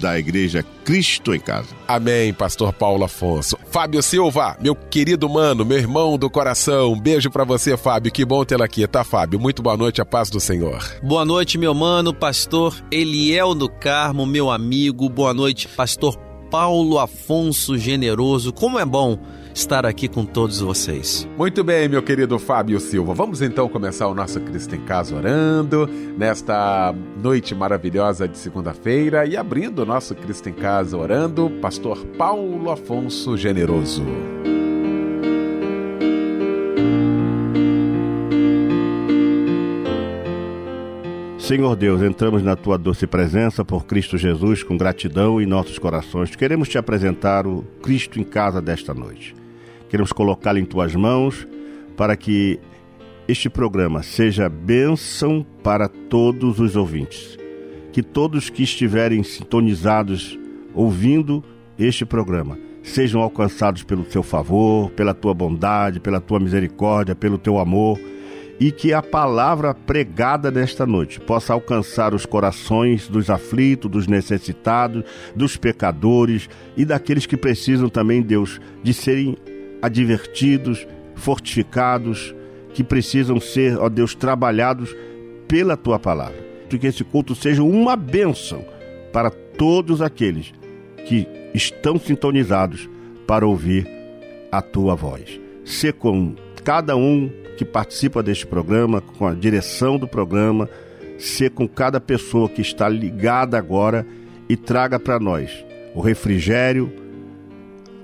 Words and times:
da 0.00 0.18
Igreja 0.18 0.64
Cristo 0.84 1.34
em 1.34 1.38
Casa. 1.38 1.68
Amém, 1.86 2.32
Pastor 2.32 2.72
Paulo 2.72 3.04
Afonso. 3.04 3.56
Fábio 3.70 4.02
Silva, 4.02 4.56
meu 4.60 4.74
querido 4.74 5.28
mano, 5.28 5.64
meu 5.64 5.78
irmão 5.78 6.18
do 6.18 6.28
coração, 6.28 6.92
um 6.92 7.00
beijo 7.00 7.30
para 7.30 7.44
você, 7.44 7.76
Fábio. 7.76 8.10
Que 8.10 8.24
bom 8.24 8.44
tê-lo 8.44 8.64
aqui, 8.64 8.86
tá, 8.88 9.04
Fábio? 9.04 9.38
Muito 9.38 9.62
boa 9.62 9.76
noite, 9.76 10.00
a 10.00 10.04
paz 10.04 10.30
do 10.30 10.40
Senhor. 10.40 10.82
Boa 11.02 11.24
noite, 11.24 11.58
meu 11.58 11.74
mano, 11.74 12.12
Pastor 12.12 12.74
Eliel 12.90 13.54
do 13.54 13.68
Carmo, 13.68 14.26
meu 14.26 14.50
amigo. 14.50 15.08
Boa 15.08 15.34
noite, 15.34 15.68
Pastor 15.68 16.16
Paulo 16.50 16.98
Afonso 16.98 17.78
Generoso. 17.78 18.52
Como 18.52 18.78
é 18.78 18.84
bom 18.84 19.18
estar 19.54 19.86
aqui 19.86 20.08
com 20.08 20.24
todos 20.24 20.60
vocês. 20.60 21.28
Muito 21.36 21.62
bem, 21.62 21.88
meu 21.88 22.02
querido 22.02 22.38
Fábio 22.38 22.80
Silva. 22.80 23.14
Vamos 23.14 23.42
então 23.42 23.68
começar 23.68 24.08
o 24.08 24.14
nosso 24.14 24.40
Cristo 24.40 24.74
em 24.74 24.80
Casa 24.80 25.14
orando 25.14 25.88
nesta 26.16 26.94
noite 27.22 27.54
maravilhosa 27.54 28.28
de 28.28 28.38
segunda-feira 28.38 29.26
e 29.26 29.36
abrindo 29.36 29.80
o 29.80 29.86
nosso 29.86 30.14
Cristo 30.14 30.48
em 30.48 30.54
Casa 30.54 30.96
orando, 30.96 31.50
Pastor 31.60 32.04
Paulo 32.16 32.70
Afonso 32.70 33.36
Generoso. 33.36 34.04
Senhor 41.50 41.74
Deus, 41.74 42.00
entramos 42.00 42.44
na 42.44 42.54
tua 42.54 42.78
doce 42.78 43.08
presença 43.08 43.64
por 43.64 43.84
Cristo 43.84 44.16
Jesus 44.16 44.62
com 44.62 44.76
gratidão 44.76 45.40
em 45.40 45.46
nossos 45.46 45.80
corações. 45.80 46.36
Queremos 46.36 46.68
te 46.68 46.78
apresentar 46.78 47.44
o 47.44 47.64
Cristo 47.82 48.20
em 48.20 48.22
casa 48.22 48.62
desta 48.62 48.94
noite. 48.94 49.39
Queremos 49.90 50.12
colocá-lo 50.12 50.58
em 50.58 50.64
tuas 50.64 50.94
mãos 50.94 51.46
para 51.96 52.16
que 52.16 52.60
este 53.26 53.50
programa 53.50 54.04
seja 54.04 54.48
bênção 54.48 55.44
para 55.64 55.88
todos 55.88 56.60
os 56.60 56.76
ouvintes. 56.76 57.36
Que 57.92 58.02
todos 58.02 58.48
que 58.48 58.62
estiverem 58.62 59.22
sintonizados 59.24 60.38
ouvindo 60.72 61.44
este 61.76 62.06
programa 62.06 62.56
sejam 62.84 63.20
alcançados 63.20 63.82
pelo 63.82 64.04
teu 64.04 64.22
favor, 64.22 64.90
pela 64.92 65.12
tua 65.12 65.34
bondade, 65.34 65.98
pela 65.98 66.20
tua 66.20 66.38
misericórdia, 66.38 67.14
pelo 67.14 67.36
teu 67.36 67.58
amor 67.58 67.98
e 68.60 68.70
que 68.70 68.92
a 68.92 69.02
palavra 69.02 69.74
pregada 69.74 70.50
nesta 70.50 70.86
noite 70.86 71.18
possa 71.18 71.54
alcançar 71.54 72.14
os 72.14 72.26
corações 72.26 73.08
dos 73.08 73.30
aflitos, 73.30 73.90
dos 73.90 74.06
necessitados, 74.06 75.02
dos 75.34 75.56
pecadores 75.56 76.48
e 76.76 76.84
daqueles 76.84 77.24
que 77.24 77.38
precisam 77.38 77.88
também, 77.88 78.20
Deus, 78.20 78.60
de 78.82 78.92
serem 78.92 79.34
advertidos, 79.82 80.86
fortificados, 81.14 82.34
que 82.72 82.84
precisam 82.84 83.40
ser, 83.40 83.78
ó 83.78 83.88
Deus, 83.88 84.14
trabalhados 84.14 84.94
pela 85.48 85.76
tua 85.76 85.98
palavra. 85.98 86.50
Que 86.68 86.86
esse 86.86 87.02
culto 87.02 87.34
seja 87.34 87.64
uma 87.64 87.96
bênção 87.96 88.64
para 89.12 89.28
todos 89.28 90.00
aqueles 90.00 90.52
que 91.06 91.26
estão 91.52 91.98
sintonizados 91.98 92.88
para 93.26 93.44
ouvir 93.46 93.88
a 94.52 94.62
tua 94.62 94.94
voz. 94.94 95.40
Se 95.64 95.92
com 95.92 96.34
cada 96.64 96.96
um 96.96 97.28
que 97.56 97.64
participa 97.64 98.22
deste 98.22 98.46
programa, 98.46 99.00
com 99.00 99.26
a 99.26 99.34
direção 99.34 99.98
do 99.98 100.06
programa, 100.06 100.68
ser 101.18 101.50
com 101.50 101.68
cada 101.68 102.00
pessoa 102.00 102.48
que 102.48 102.62
está 102.62 102.88
ligada 102.88 103.58
agora 103.58 104.06
e 104.48 104.56
traga 104.56 104.98
para 104.98 105.18
nós 105.18 105.50
o 105.94 106.00
refrigério, 106.00 106.92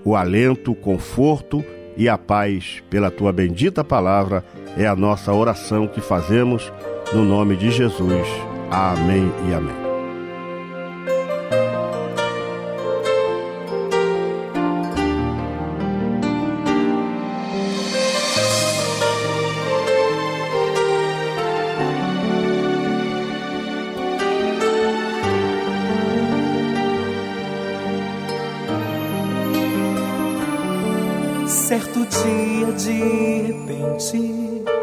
o 0.06 0.14
alento, 0.14 0.70
o 0.70 0.74
conforto 0.76 1.64
e 1.96 2.08
a 2.08 2.16
paz 2.16 2.80
pela 2.88 3.10
tua 3.10 3.32
bendita 3.32 3.82
palavra 3.82 4.44
é 4.78 4.86
a 4.86 4.94
nossa 4.94 5.32
oração 5.32 5.88
que 5.88 6.00
fazemos 6.00 6.72
no 7.12 7.24
nome 7.24 7.56
de 7.56 7.72
Jesus. 7.72 8.28
Amém 8.70 9.32
e 9.50 9.52
amém. 9.52 9.85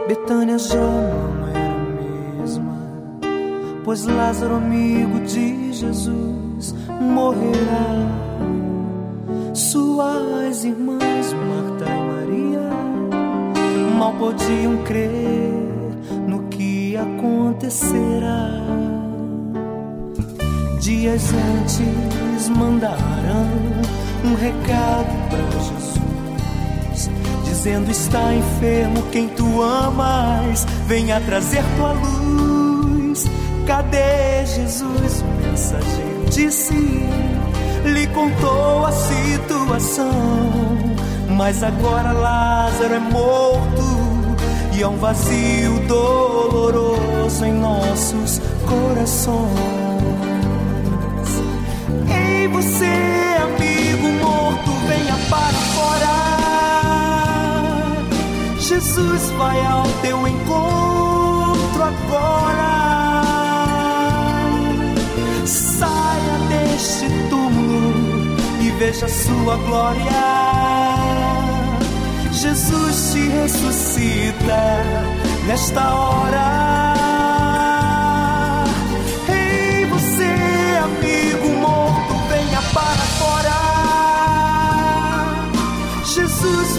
Betânia 0.06 0.60
já 0.60 0.76
não 0.76 1.48
era 1.48 1.72
a 1.72 2.42
mesma, 2.42 2.78
pois 3.86 4.06
Lázaro, 4.06 4.56
amigo 4.56 5.22
de 5.22 5.72
Jesus, 5.72 6.76
morrerá. 7.00 8.10
Suas 9.54 10.66
irmãs, 10.66 11.34
Marta 11.34 11.86
e 11.90 12.02
Maria, 12.12 12.70
mal 13.98 14.14
podiam 14.14 14.84
crer 14.84 15.54
no 16.28 16.44
que 16.50 16.98
acontecerá. 16.98 18.50
Dias 20.82 21.32
antes 21.62 22.50
mandaram 22.50 23.48
um 24.26 24.36
recado 24.36 25.30
para 25.30 25.60
Jesus 25.62 25.83
dizendo 27.64 27.90
está 27.90 28.34
enfermo 28.34 29.02
quem 29.10 29.30
tu 29.30 29.62
amas, 29.62 30.66
venha 30.86 31.22
trazer 31.22 31.64
tua 31.78 31.94
luz. 31.94 33.26
Cadê 33.66 34.46
Jesus? 34.46 35.22
O 35.22 35.48
mensageiro 35.48 36.26
disse, 36.30 36.74
lhe 37.86 38.08
contou 38.08 38.86
a 38.86 38.92
situação. 38.92 40.12
Mas 41.30 41.64
agora 41.64 42.12
Lázaro 42.12 42.96
é 42.96 43.00
morto 43.00 44.36
e 44.74 44.84
há 44.84 44.90
um 44.90 44.98
vazio 44.98 45.80
doloroso 45.88 47.46
em 47.46 47.54
nossos 47.54 48.42
corações. 48.68 49.48
Ei, 52.14 52.46
você, 52.50 52.86
amigo 53.42 54.10
morto, 54.22 54.70
venha 54.86 55.18
para 55.30 55.73
Jesus 58.84 59.32
vai 59.38 59.66
ao 59.66 59.84
teu 60.02 60.28
encontro 60.28 61.84
agora. 61.84 63.24
Saia 65.46 66.38
deste 66.50 67.08
túmulo 67.30 68.36
e 68.60 68.72
veja 68.72 69.08
sua 69.08 69.56
glória. 69.56 70.04
Jesus 72.34 73.14
te 73.14 73.30
ressuscita 73.30 74.84
nesta 75.48 75.96
hora. 75.96 76.94
Ei, 79.30 79.86
você, 79.86 80.36
amigo 80.84 81.48
morto, 81.62 82.14
venha 82.28 82.62
para 82.74 83.06
fora. 83.18 83.62
Jesus 86.04 86.78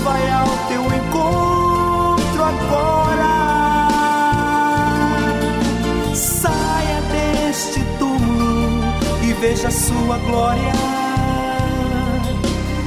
veja 9.45 9.71
sua 9.71 10.17
glória. 10.27 10.73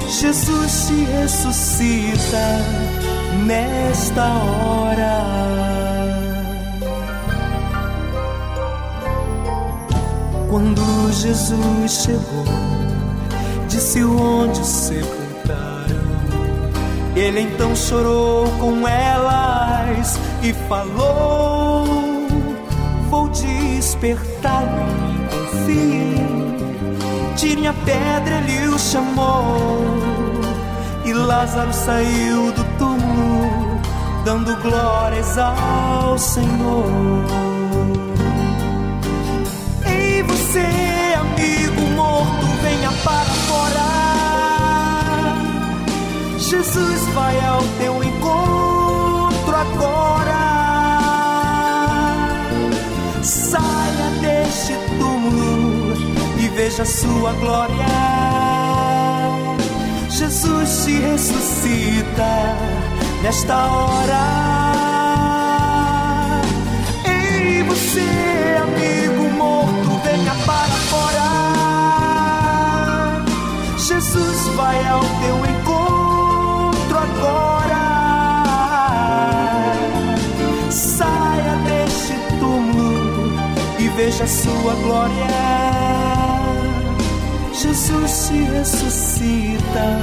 Jesus 0.10 0.72
se 0.72 1.04
ressuscita 1.04 2.46
nesta 3.46 4.24
hora. 4.24 5.24
Quando 10.50 10.82
Jesus 11.12 11.92
chegou, 11.92 12.46
disse 13.68 14.04
onde 14.04 14.66
sepultaram. 14.66 16.08
Ele 17.16 17.42
então 17.42 17.76
chorou 17.76 18.50
com 18.60 18.88
elas 18.88 20.20
e 20.42 20.54
falou: 20.68 21.86
Vou 23.12 23.30
despertá-lo 23.30 25.08
em 25.70 25.76
mim. 25.76 26.07
Tire 27.38 27.68
a 27.68 27.74
pedra, 27.74 28.40
ele 28.40 28.68
o 28.70 28.80
chamou. 28.80 29.86
E 31.06 31.14
Lázaro 31.14 31.72
saiu 31.72 32.52
do 32.52 32.64
túmulo, 32.80 33.80
dando 34.26 34.56
glórias 34.60 35.38
ao 35.38 36.18
Senhor. 36.18 36.84
Ei, 39.86 40.24
você, 40.24 40.66
amigo 41.20 41.82
morto, 41.96 42.46
venha 42.64 42.92
para 43.04 43.30
fora. 43.46 43.88
Jesus 46.40 47.08
vai 47.14 47.40
ao 47.46 47.62
teu 47.78 48.04
encontro 48.04 49.56
agora. 49.56 50.18
Saia 53.22 53.67
veja 56.68 56.84
sua 56.84 57.32
glória. 57.34 57.88
Jesus 60.10 60.68
se 60.68 61.00
ressuscita 61.00 62.58
nesta 63.24 63.56
hora. 63.68 64.26
Ei, 67.06 67.64
você, 67.64 68.58
amigo 68.64 69.30
morto, 69.38 70.02
venha 70.04 70.36
para 70.46 70.76
fora. 70.92 71.30
Jesus 73.78 74.48
vai 74.58 74.86
ao 74.90 75.00
teu 75.22 75.38
encontro 75.54 76.98
agora. 76.98 77.86
Saia 80.70 81.56
deste 81.66 82.16
túmulo 82.40 83.32
e 83.80 83.88
veja 83.88 84.28
sua 84.28 84.74
glória. 84.84 86.07
Jesus 87.88 88.12
se 88.12 88.46
ressuscita 88.50 89.98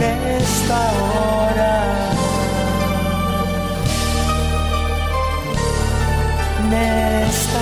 nesta 0.00 0.80
hora. 0.98 1.76
Nesta 6.68 7.58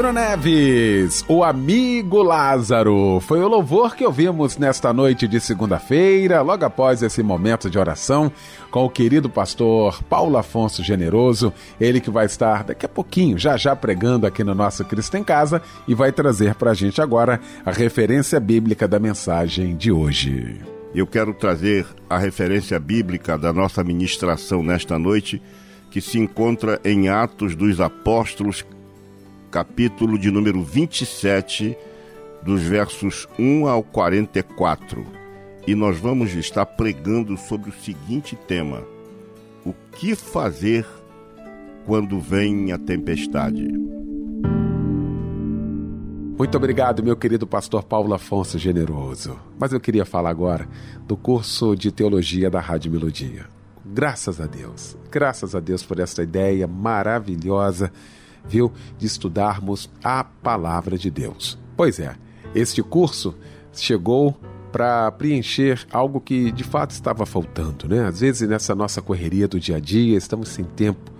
Pedro 0.00 0.14
Neves, 0.14 1.22
o 1.28 1.44
amigo 1.44 2.22
Lázaro. 2.22 3.20
Foi 3.20 3.42
o 3.42 3.48
louvor 3.48 3.94
que 3.94 4.02
ouvimos 4.02 4.56
nesta 4.56 4.94
noite 4.94 5.28
de 5.28 5.38
segunda-feira, 5.38 6.40
logo 6.40 6.64
após 6.64 7.02
esse 7.02 7.22
momento 7.22 7.68
de 7.68 7.78
oração, 7.78 8.32
com 8.70 8.86
o 8.86 8.88
querido 8.88 9.28
pastor 9.28 10.02
Paulo 10.04 10.38
Afonso 10.38 10.82
Generoso, 10.82 11.52
ele 11.78 12.00
que 12.00 12.10
vai 12.10 12.24
estar 12.24 12.64
daqui 12.64 12.86
a 12.86 12.88
pouquinho, 12.88 13.36
já 13.36 13.58
já 13.58 13.76
pregando 13.76 14.26
aqui 14.26 14.42
no 14.42 14.54
nosso 14.54 14.82
Cristo 14.86 15.18
em 15.18 15.22
Casa 15.22 15.60
e 15.86 15.94
vai 15.94 16.10
trazer 16.10 16.54
para 16.54 16.70
a 16.70 16.74
gente 16.74 17.02
agora 17.02 17.38
a 17.62 17.70
referência 17.70 18.40
bíblica 18.40 18.88
da 18.88 18.98
mensagem 18.98 19.76
de 19.76 19.92
hoje. 19.92 20.62
Eu 20.94 21.06
quero 21.06 21.34
trazer 21.34 21.86
a 22.08 22.16
referência 22.16 22.80
bíblica 22.80 23.36
da 23.36 23.52
nossa 23.52 23.84
ministração 23.84 24.62
nesta 24.62 24.98
noite, 24.98 25.42
que 25.90 26.00
se 26.00 26.18
encontra 26.18 26.80
em 26.86 27.10
Atos 27.10 27.54
dos 27.54 27.82
Apóstolos, 27.82 28.64
capítulo 29.50 30.16
de 30.16 30.30
número 30.30 30.62
27, 30.62 31.76
dos 32.42 32.62
versos 32.62 33.26
1 33.38 33.66
ao 33.66 33.82
44. 33.82 35.04
E 35.66 35.74
nós 35.74 35.98
vamos 35.98 36.32
estar 36.34 36.64
pregando 36.64 37.36
sobre 37.36 37.70
o 37.70 37.72
seguinte 37.72 38.36
tema: 38.36 38.82
O 39.64 39.74
que 39.92 40.14
fazer 40.14 40.86
quando 41.84 42.20
vem 42.20 42.72
a 42.72 42.78
tempestade? 42.78 43.68
Muito 46.38 46.56
obrigado, 46.56 47.02
meu 47.02 47.16
querido 47.16 47.46
pastor 47.46 47.82
Paulo 47.82 48.14
Afonso 48.14 48.58
Generoso. 48.58 49.38
Mas 49.58 49.72
eu 49.72 49.80
queria 49.80 50.06
falar 50.06 50.30
agora 50.30 50.66
do 51.06 51.16
curso 51.16 51.76
de 51.76 51.92
teologia 51.92 52.48
da 52.48 52.60
Rádio 52.60 52.90
Melodia. 52.90 53.46
Graças 53.84 54.40
a 54.40 54.46
Deus, 54.46 54.96
graças 55.10 55.54
a 55.54 55.60
Deus 55.60 55.82
por 55.82 55.98
essa 55.98 56.22
ideia 56.22 56.66
maravilhosa 56.66 57.92
viu, 58.46 58.72
de 58.98 59.06
estudarmos 59.06 59.90
a 60.02 60.24
palavra 60.24 60.96
de 60.98 61.10
Deus. 61.10 61.58
Pois 61.76 61.98
é, 61.98 62.14
este 62.54 62.82
curso 62.82 63.34
chegou 63.72 64.36
para 64.72 65.10
preencher 65.12 65.84
algo 65.90 66.20
que 66.20 66.52
de 66.52 66.64
fato 66.64 66.92
estava 66.92 67.26
faltando, 67.26 67.88
né? 67.88 68.06
Às 68.06 68.20
vezes 68.20 68.48
nessa 68.48 68.74
nossa 68.74 69.02
correria 69.02 69.48
do 69.48 69.58
dia 69.58 69.76
a 69.76 69.80
dia, 69.80 70.16
estamos 70.16 70.48
sem 70.48 70.64
tempo, 70.64 71.10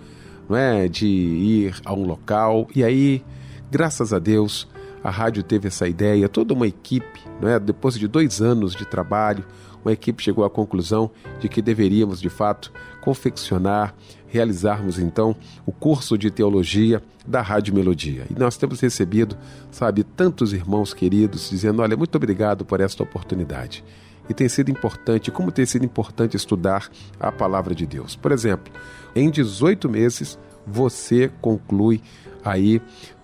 não 0.47 0.55
é, 0.55 0.87
de 0.87 1.07
ir 1.07 1.75
a 1.83 1.93
um 1.93 2.05
local 2.05 2.67
e 2.75 2.83
aí, 2.83 3.23
graças 3.69 4.13
a 4.13 4.19
Deus, 4.19 4.67
a 5.03 5.09
rádio 5.09 5.43
teve 5.43 5.67
essa 5.67 5.87
ideia, 5.87 6.29
toda 6.29 6.53
uma 6.53 6.67
equipe, 6.67 7.19
não 7.41 7.49
é? 7.49 7.59
Depois 7.59 7.95
de 7.95 8.07
dois 8.07 8.41
anos 8.41 8.75
de 8.75 8.85
trabalho, 8.85 9.43
uma 9.83 9.91
equipe 9.91 10.21
chegou 10.21 10.45
à 10.45 10.49
conclusão 10.49 11.09
de 11.39 11.49
que 11.49 11.61
deveríamos 11.61 12.21
de 12.21 12.29
fato 12.29 12.71
confeccionar 13.01 13.95
realizarmos 14.31 14.97
então 14.97 15.35
o 15.65 15.71
curso 15.71 16.17
de 16.17 16.31
teologia 16.31 17.03
da 17.25 17.41
Rádio 17.41 17.73
Melodia. 17.73 18.25
E 18.29 18.39
nós 18.39 18.57
temos 18.57 18.79
recebido, 18.79 19.37
sabe, 19.69 20.03
tantos 20.03 20.53
irmãos 20.53 20.93
queridos 20.93 21.49
dizendo: 21.49 21.81
olha, 21.81 21.95
muito 21.95 22.15
obrigado 22.15 22.65
por 22.65 22.79
esta 22.81 23.03
oportunidade. 23.03 23.83
E 24.29 24.33
tem 24.33 24.47
sido 24.47 24.69
importante, 24.69 25.31
como 25.31 25.51
tem 25.51 25.65
sido 25.65 25.83
importante 25.83 26.37
estudar 26.37 26.89
a 27.19 27.31
palavra 27.31 27.75
de 27.75 27.85
Deus. 27.85 28.15
Por 28.15 28.31
exemplo, 28.31 28.71
em 29.15 29.29
18 29.29 29.89
meses 29.89 30.39
você 30.65 31.29
conclui 31.41 32.01
aí 32.43 32.81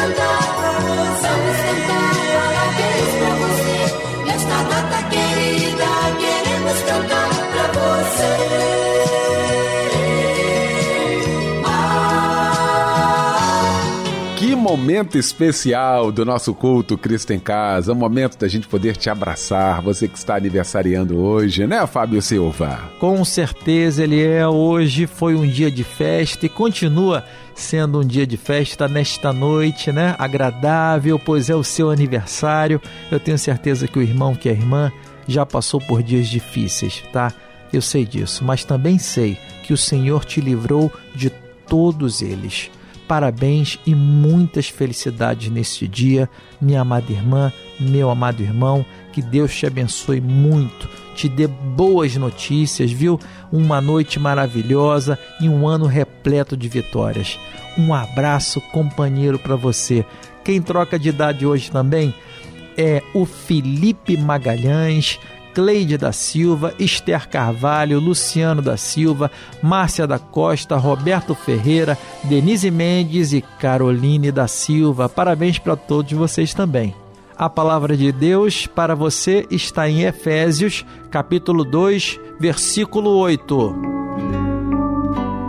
queremos 0.00 0.16
cantar. 0.16 1.20
Vamos 1.22 1.56
cantar, 1.62 2.19
momento 14.70 15.18
especial 15.18 16.12
do 16.12 16.24
nosso 16.24 16.54
culto 16.54 16.96
Cristo 16.96 17.32
em 17.32 17.40
Casa, 17.40 17.92
um 17.92 17.96
momento 17.96 18.38
da 18.38 18.46
gente 18.46 18.68
poder 18.68 18.96
te 18.96 19.10
abraçar, 19.10 19.82
você 19.82 20.06
que 20.06 20.16
está 20.16 20.36
aniversariando 20.36 21.18
hoje, 21.18 21.66
né, 21.66 21.84
Fábio 21.88 22.22
Silva? 22.22 22.78
Com 23.00 23.24
certeza 23.24 24.04
ele 24.04 24.24
é. 24.24 24.46
Hoje 24.46 25.08
foi 25.08 25.34
um 25.34 25.44
dia 25.44 25.72
de 25.72 25.82
festa 25.82 26.46
e 26.46 26.48
continua 26.48 27.24
sendo 27.52 27.98
um 27.98 28.06
dia 28.06 28.24
de 28.24 28.36
festa 28.36 28.86
nesta 28.86 29.32
noite, 29.32 29.90
né? 29.90 30.14
Agradável, 30.16 31.18
pois 31.18 31.50
é 31.50 31.54
o 31.56 31.64
seu 31.64 31.90
aniversário. 31.90 32.80
Eu 33.10 33.18
tenho 33.18 33.38
certeza 33.38 33.88
que 33.88 33.98
o 33.98 34.02
irmão 34.02 34.36
que 34.36 34.48
a 34.48 34.52
irmã 34.52 34.92
já 35.26 35.44
passou 35.44 35.80
por 35.80 36.00
dias 36.00 36.28
difíceis, 36.28 37.02
tá? 37.12 37.32
Eu 37.72 37.82
sei 37.82 38.04
disso, 38.04 38.44
mas 38.44 38.64
também 38.64 38.98
sei 38.98 39.36
que 39.64 39.72
o 39.72 39.76
Senhor 39.76 40.24
te 40.24 40.40
livrou 40.40 40.92
de 41.12 41.28
todos 41.66 42.22
eles. 42.22 42.70
Parabéns 43.10 43.76
e 43.84 43.92
muitas 43.92 44.68
felicidades 44.68 45.50
neste 45.50 45.88
dia, 45.88 46.30
minha 46.60 46.82
amada 46.82 47.10
irmã, 47.10 47.52
meu 47.80 48.08
amado 48.08 48.40
irmão. 48.40 48.86
Que 49.12 49.20
Deus 49.20 49.52
te 49.52 49.66
abençoe 49.66 50.20
muito, 50.20 50.88
te 51.16 51.28
dê 51.28 51.48
boas 51.48 52.14
notícias, 52.14 52.92
viu? 52.92 53.18
Uma 53.50 53.80
noite 53.80 54.20
maravilhosa 54.20 55.18
e 55.40 55.48
um 55.48 55.66
ano 55.66 55.86
repleto 55.86 56.56
de 56.56 56.68
vitórias. 56.68 57.36
Um 57.76 57.92
abraço, 57.92 58.60
companheiro, 58.70 59.40
para 59.40 59.56
você. 59.56 60.06
Quem 60.44 60.62
troca 60.62 60.96
de 60.96 61.08
idade 61.08 61.44
hoje 61.44 61.68
também 61.68 62.14
é 62.78 63.02
o 63.12 63.26
Felipe 63.26 64.16
Magalhães. 64.16 65.18
Cleide 65.54 65.98
da 65.98 66.12
Silva, 66.12 66.74
Esther 66.78 67.28
Carvalho, 67.28 67.98
Luciano 67.98 68.62
da 68.62 68.76
Silva, 68.76 69.30
Márcia 69.62 70.06
da 70.06 70.18
Costa, 70.18 70.76
Roberto 70.76 71.34
Ferreira, 71.34 71.98
Denise 72.24 72.70
Mendes 72.70 73.32
e 73.32 73.40
Caroline 73.40 74.30
da 74.30 74.46
Silva. 74.46 75.08
Parabéns 75.08 75.58
para 75.58 75.76
todos 75.76 76.12
vocês 76.12 76.54
também. 76.54 76.94
A 77.36 77.48
palavra 77.48 77.96
de 77.96 78.12
Deus 78.12 78.66
para 78.66 78.94
você 78.94 79.46
está 79.50 79.88
em 79.88 80.02
Efésios, 80.02 80.84
capítulo 81.10 81.64
2, 81.64 82.20
versículo 82.38 83.10
8. 83.16 83.74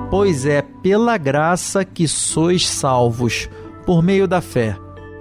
Pois 0.10 0.46
é 0.46 0.62
pela 0.62 1.18
graça 1.18 1.84
que 1.84 2.08
sois 2.08 2.68
salvos, 2.68 3.50
por 3.86 4.02
meio 4.02 4.28
da 4.28 4.42
fé. 4.42 4.78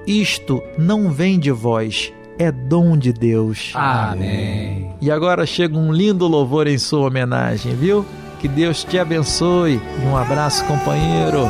Isto 0.07 0.63
não 0.79 1.11
vem 1.11 1.39
de 1.39 1.51
vós, 1.51 2.13
é 2.41 2.51
dom 2.51 2.97
de 2.97 3.13
Deus. 3.13 3.73
Amém. 3.75 4.95
E 4.99 5.11
agora 5.11 5.45
chega 5.45 5.77
um 5.77 5.93
lindo 5.93 6.27
louvor 6.27 6.67
em 6.67 6.79
sua 6.79 7.07
homenagem, 7.07 7.75
viu? 7.75 8.05
Que 8.39 8.49
Deus 8.49 8.83
te 8.83 8.99
abençoe. 8.99 9.79
Um 10.07 10.17
abraço, 10.17 10.65
companheiro. 10.65 11.47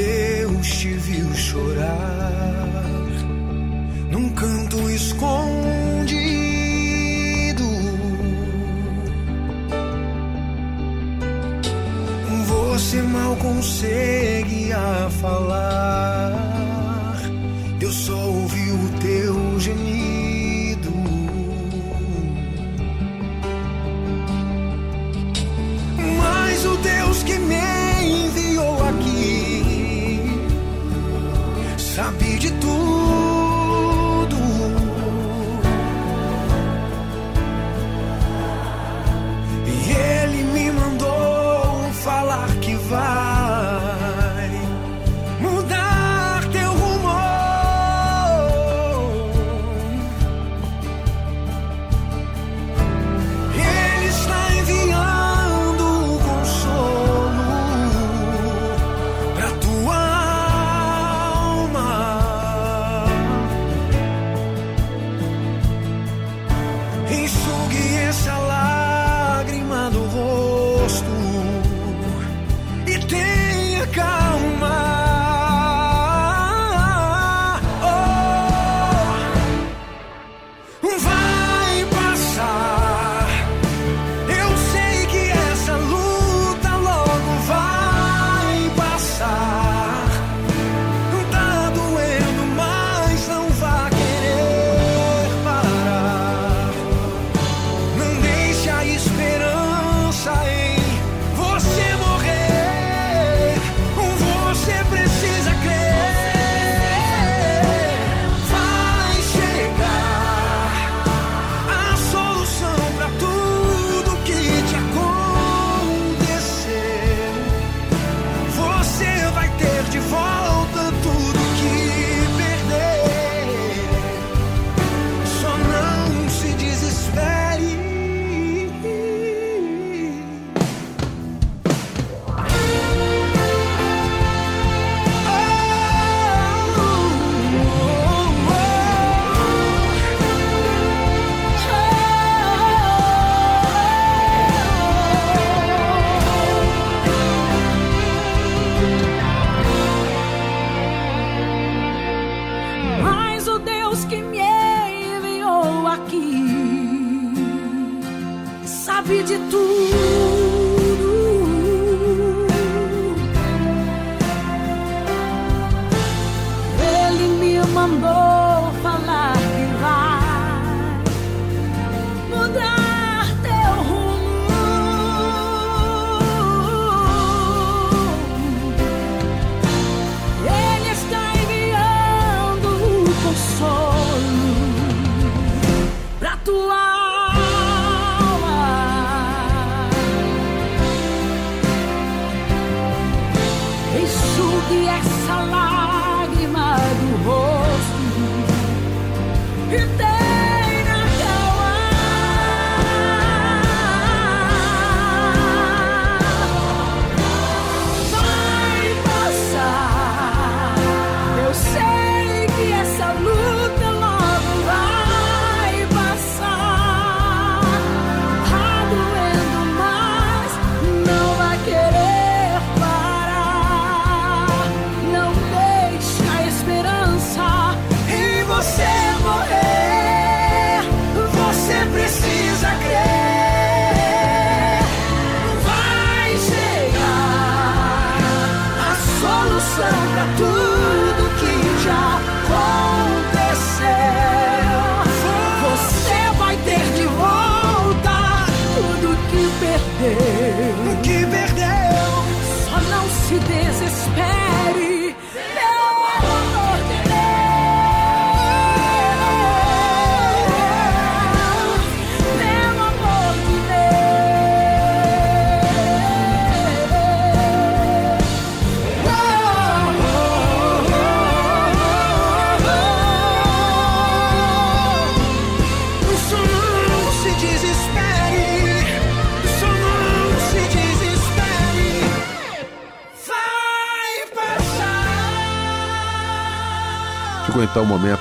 Deus 0.00 0.66
te 0.78 0.88
viu 0.94 1.34
chorar 1.34 1.90
num 4.10 4.30
canto 4.30 4.90
escondido. 4.90 5.28
Você 12.46 13.02
mal 13.02 13.36
conseguia 13.36 15.10
falar, 15.20 16.32
só 17.92 18.16
ouviu 18.16 18.39
o 18.39 18.39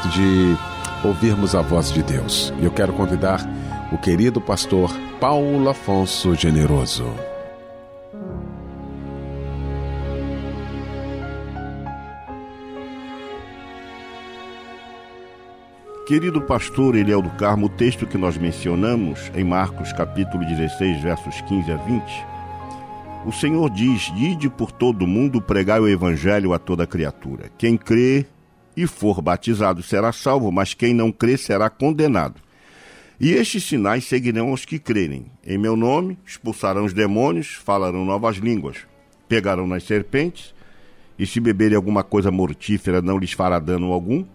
de 0.09 0.57
ouvirmos 1.03 1.55
a 1.55 1.61
voz 1.61 1.91
de 1.91 2.03
Deus. 2.03 2.53
E 2.59 2.65
eu 2.65 2.71
quero 2.71 2.93
convidar 2.93 3.39
o 3.91 3.97
querido 3.97 4.41
pastor 4.41 4.91
Paulo 5.19 5.69
Afonso 5.69 6.35
Generoso. 6.35 7.05
Querido 16.07 16.41
pastor 16.41 16.95
Eliel 16.95 17.21
do 17.21 17.29
Carmo, 17.31 17.67
o 17.67 17.69
texto 17.69 18.07
que 18.07 18.17
nós 18.17 18.35
mencionamos 18.35 19.31
em 19.35 19.43
Marcos 19.43 19.93
capítulo 19.93 20.43
16, 20.43 21.03
versos 21.03 21.39
15 21.41 21.71
a 21.71 21.75
20, 21.75 22.25
o 23.27 23.31
Senhor 23.31 23.69
diz: 23.69 24.11
Ide 24.17 24.49
por 24.49 24.71
todo 24.71 25.03
o 25.03 25.07
mundo 25.07 25.39
pregai 25.39 25.79
o 25.79 25.87
evangelho 25.87 26.51
a 26.51 26.57
toda 26.57 26.87
criatura. 26.87 27.51
Quem 27.59 27.77
crê 27.77 28.25
e 28.75 28.87
for 28.87 29.21
batizado 29.21 29.83
será 29.83 30.11
salvo, 30.11 30.51
mas 30.51 30.73
quem 30.73 30.93
não 30.93 31.11
crê 31.11 31.37
será 31.37 31.69
condenado. 31.69 32.41
E 33.19 33.31
estes 33.31 33.63
sinais 33.63 34.05
seguirão 34.05 34.49
aos 34.49 34.63
que 34.63 34.79
crerem. 34.79 35.25
Em 35.45 35.57
meu 35.57 35.75
nome 35.75 36.17
expulsarão 36.25 36.85
os 36.85 36.93
demônios, 36.93 37.55
falarão 37.55 38.05
novas 38.05 38.37
línguas, 38.37 38.77
pegarão 39.27 39.67
nas 39.67 39.83
serpentes, 39.83 40.53
e 41.17 41.27
se 41.27 41.39
beberem 41.39 41.75
alguma 41.75 42.03
coisa 42.03 42.31
mortífera 42.31 43.01
não 43.01 43.17
lhes 43.17 43.33
fará 43.33 43.59
dano 43.59 43.91
algum 43.91 44.25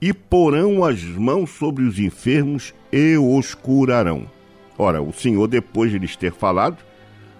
e 0.00 0.12
porão 0.12 0.84
as 0.84 1.02
mãos 1.02 1.50
sobre 1.50 1.84
os 1.84 1.98
enfermos 1.98 2.74
e 2.92 3.16
os 3.16 3.54
curarão. 3.54 4.30
Ora, 4.78 5.00
o 5.00 5.12
Senhor, 5.12 5.46
depois 5.46 5.90
de 5.90 5.98
lhes 5.98 6.16
ter 6.16 6.32
falado, 6.32 6.78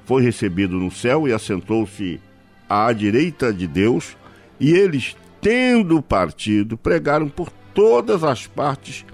foi 0.04 0.22
recebido 0.22 0.76
no 0.76 0.90
céu 0.90 1.28
e 1.28 1.32
assentou-se 1.32 2.20
à 2.68 2.92
direita 2.92 3.52
de 3.52 3.66
Deus, 3.66 4.16
e 4.58 4.72
eles, 4.72 5.16
tendo 5.46 6.02
partido, 6.02 6.76
pregaram 6.76 7.28
por 7.28 7.52
todas 7.72 8.24
as 8.24 8.48
partes, 8.48 9.04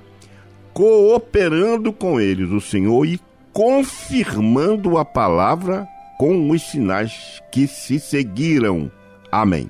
cooperando 0.73 1.93
com 1.93 2.19
eles 2.19 2.49
o 2.49 2.59
Senhor 2.59 3.05
e 3.05 3.21
confirmando 3.53 4.97
a 4.97 5.05
palavra 5.05 5.87
com 6.19 6.49
os 6.49 6.63
sinais 6.63 7.43
que 7.53 7.67
se 7.67 8.01
seguiram. 8.01 8.91
Amém. 9.31 9.69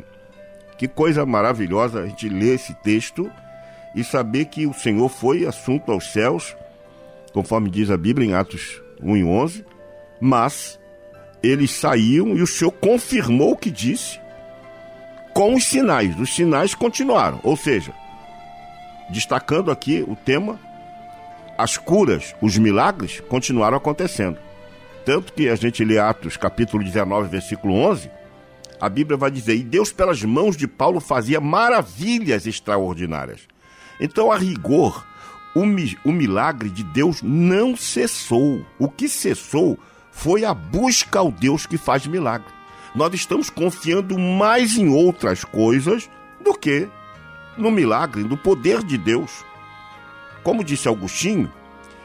Que 0.78 0.86
coisa 0.86 1.26
maravilhosa 1.26 2.02
a 2.02 2.06
gente 2.06 2.28
ler 2.28 2.54
esse 2.54 2.74
texto 2.74 3.28
e 3.92 4.04
saber 4.04 4.44
que 4.44 4.64
o 4.64 4.72
Senhor 4.72 5.08
foi 5.08 5.44
assunto 5.44 5.90
aos 5.90 6.12
céus, 6.12 6.56
conforme 7.32 7.70
diz 7.70 7.90
a 7.90 7.96
Bíblia 7.96 8.28
em 8.28 8.34
Atos 8.34 8.80
1 9.02 9.16
e 9.16 9.24
11, 9.24 9.64
mas 10.20 10.78
eles 11.42 11.72
saíam 11.72 12.36
e 12.36 12.40
o 12.40 12.46
Senhor 12.46 12.70
confirmou 12.70 13.50
o 13.50 13.56
que 13.56 13.68
disse 13.68 14.21
com 15.32 15.54
os 15.54 15.64
sinais. 15.64 16.18
Os 16.18 16.34
sinais 16.34 16.74
continuaram, 16.74 17.40
ou 17.42 17.56
seja, 17.56 17.92
destacando 19.10 19.70
aqui 19.70 20.04
o 20.06 20.16
tema, 20.16 20.58
as 21.56 21.76
curas, 21.76 22.34
os 22.40 22.56
milagres 22.56 23.20
continuaram 23.28 23.76
acontecendo. 23.76 24.38
Tanto 25.04 25.32
que 25.32 25.48
a 25.48 25.54
gente 25.56 25.84
lê 25.84 25.98
Atos 25.98 26.36
capítulo 26.36 26.82
19, 26.82 27.28
versículo 27.28 27.74
11, 27.74 28.10
a 28.80 28.88
Bíblia 28.88 29.16
vai 29.16 29.30
dizer: 29.30 29.56
E 29.56 29.62
Deus, 29.62 29.92
pelas 29.92 30.22
mãos 30.22 30.56
de 30.56 30.66
Paulo, 30.66 31.00
fazia 31.00 31.40
maravilhas 31.40 32.46
extraordinárias. 32.46 33.42
Então, 34.00 34.32
a 34.32 34.36
rigor, 34.36 35.06
o, 35.54 35.64
mi 35.64 35.96
o 36.04 36.12
milagre 36.12 36.68
de 36.68 36.82
Deus 36.82 37.22
não 37.22 37.76
cessou. 37.76 38.64
O 38.78 38.88
que 38.88 39.08
cessou 39.08 39.78
foi 40.10 40.44
a 40.44 40.54
busca 40.54 41.18
ao 41.18 41.30
Deus 41.30 41.66
que 41.66 41.78
faz 41.78 42.06
milagre. 42.06 42.48
Nós 42.94 43.14
estamos 43.14 43.48
confiando 43.48 44.18
mais 44.18 44.76
em 44.76 44.88
outras 44.88 45.44
coisas 45.44 46.10
do 46.42 46.52
que 46.54 46.88
no 47.56 47.70
milagre, 47.70 48.22
no 48.22 48.36
poder 48.36 48.82
de 48.82 48.98
Deus. 48.98 49.44
Como 50.42 50.64
disse 50.64 50.88
Agostinho, 50.88 51.50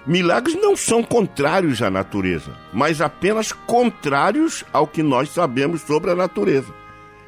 milagres 0.05 0.55
não 0.55 0.75
são 0.75 1.03
contrários 1.03 1.81
à 1.81 1.89
natureza, 1.89 2.55
mas 2.71 3.01
apenas 3.01 3.51
contrários 3.51 4.63
ao 4.71 4.87
que 4.87 5.03
nós 5.03 5.29
sabemos 5.29 5.81
sobre 5.81 6.11
a 6.11 6.15
natureza. 6.15 6.73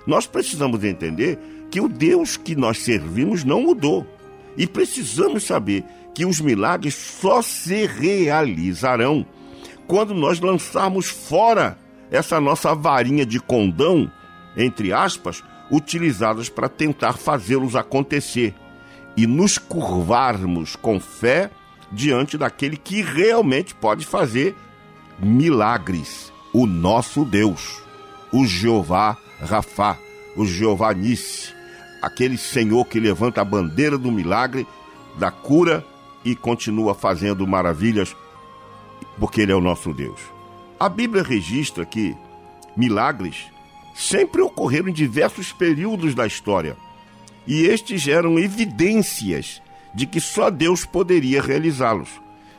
Nós 0.06 0.26
precisamos 0.26 0.84
entender 0.84 1.38
que 1.70 1.82
o 1.82 1.88
Deus 1.88 2.38
que 2.38 2.56
nós 2.56 2.80
servimos 2.80 3.44
não 3.44 3.62
mudou. 3.62 4.08
E 4.58 4.66
precisamos 4.66 5.44
saber 5.44 5.84
que 6.16 6.26
os 6.26 6.42
milagres 6.42 6.96
só 6.96 7.42
se 7.42 7.86
realizarão 7.86 9.26
quando 9.88 10.14
nós 10.14 10.40
lançarmos 10.40 11.08
fora 11.08 11.78
essa 12.12 12.40
nossa 12.40 12.74
varinha 12.74 13.26
de 13.26 13.40
condão, 13.40 14.12
entre 14.56 14.92
aspas, 14.92 15.44
utilizadas 15.72 16.50
para 16.50 16.68
tentar 16.68 17.14
fazê-los 17.14 17.76
acontecer 17.76 18.56
e 19.16 19.28
nos 19.28 19.58
curvarmos 19.58 20.76
com 20.76 21.00
fé 21.00 21.52
diante 21.92 22.38
daquele 22.38 22.78
que 22.78 23.02
realmente 23.02 23.76
pode 23.76 24.06
fazer 24.06 24.56
milagres, 25.20 26.32
o 26.54 26.66
nosso 26.66 27.26
Deus, 27.26 27.82
o 28.32 28.46
Jeová 28.46 29.18
Rafá, 29.42 29.98
o 30.36 30.46
Jeová 30.46 30.94
Nisse, 30.94 31.54
aquele 32.02 32.38
Senhor 32.38 32.86
que 32.86 33.00
levanta 33.00 33.42
a 33.42 33.46
bandeira 33.46 33.98
do 33.98 34.12
milagre, 34.12 34.66
da 35.18 35.32
cura 35.32 35.86
e 36.24 36.36
continua 36.36 36.94
fazendo 36.94 37.46
maravilhas, 37.46 38.16
porque 39.20 39.42
Ele 39.42 39.52
é 39.52 39.56
o 39.56 39.62
nosso 39.62 39.94
Deus. 39.94 40.39
A 40.80 40.88
Bíblia 40.88 41.24
registra 41.24 41.86
que 41.86 42.16
milagres 42.76 43.48
sempre 43.94 44.42
ocorreram 44.42 44.88
em 44.88 44.94
diversos 44.94 45.52
períodos 45.52 46.16
da 46.16 46.26
história, 46.26 46.78
e 47.46 47.66
estes 47.66 48.08
eram 48.08 48.40
evidências 48.40 49.62
de 49.94 50.06
que 50.06 50.22
só 50.22 50.50
Deus 50.50 50.86
poderia 50.86 51.42
realizá-los, 51.42 52.10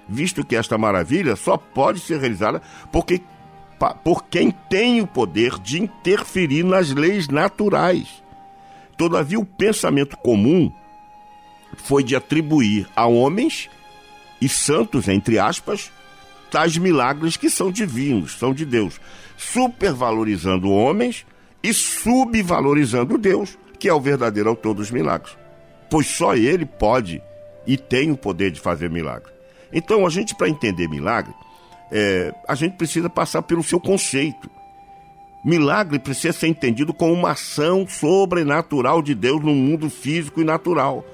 visto 0.07 0.45
que 0.45 0.55
esta 0.55 0.77
maravilha 0.77 1.35
só 1.35 1.57
pode 1.57 2.01
ser 2.01 2.21
realizada 2.21 2.61
porque, 2.93 3.23
por 4.05 4.25
quem 4.25 4.51
tem 4.51 5.01
o 5.01 5.07
poder 5.07 5.59
de 5.59 5.81
interferir 5.81 6.63
nas 6.63 6.91
leis 6.91 7.29
naturais. 7.29 8.23
Todavia, 8.99 9.41
o 9.41 9.47
pensamento 9.47 10.17
comum 10.19 10.71
foi 11.77 12.05
de 12.05 12.15
atribuir 12.15 12.87
a 12.95 13.07
homens 13.07 13.71
e 14.43 14.49
santos, 14.49 15.09
entre 15.09 15.39
aspas, 15.39 15.91
tais 16.51 16.77
milagres 16.77 17.37
que 17.37 17.49
são 17.49 17.71
divinos, 17.71 18.39
são 18.39 18.53
de 18.53 18.65
Deus, 18.65 19.01
supervalorizando 19.37 20.71
homens 20.71 21.25
e 21.63 21.73
subvalorizando 21.73 23.17
Deus, 23.17 23.59
que 23.79 23.89
é 23.89 23.95
o 23.95 24.01
verdadeiro 24.01 24.49
autor 24.49 24.75
dos 24.75 24.91
milagres. 24.91 25.37
Pois 25.91 26.07
só 26.07 26.35
ele 26.35 26.67
pode 26.67 27.23
e 27.67 27.77
tem 27.77 28.11
o 28.11 28.17
poder 28.17 28.51
de 28.51 28.61
fazer 28.61 28.91
milagre. 28.91 29.31
Então, 29.73 30.07
a 30.07 30.11
gente, 30.11 30.35
para 30.35 30.49
entender 30.49 30.89
milagre, 30.89 31.33
é, 31.91 32.33
a 32.49 32.55
gente 32.55 32.77
precisa 32.77 33.09
passar 33.09 33.43
pelo 33.43 33.63
seu 33.63 33.81
conceito. 33.81 34.51
Milagre 35.45 35.99
precisa 35.99 36.33
ser 36.33 36.49
entendido 36.49 36.93
como 36.93 37.13
uma 37.13 37.31
ação 37.31 37.87
sobrenatural 37.89 39.01
de 39.01 39.15
Deus 39.15 39.43
no 39.43 39.55
mundo 39.55 39.89
físico 39.89 40.41
e 40.41 40.45
natural, 40.45 41.05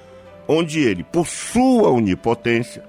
onde 0.49 0.81
ele, 0.81 1.05
por 1.05 1.27
sua 1.27 1.91
onipotência, 1.91 2.83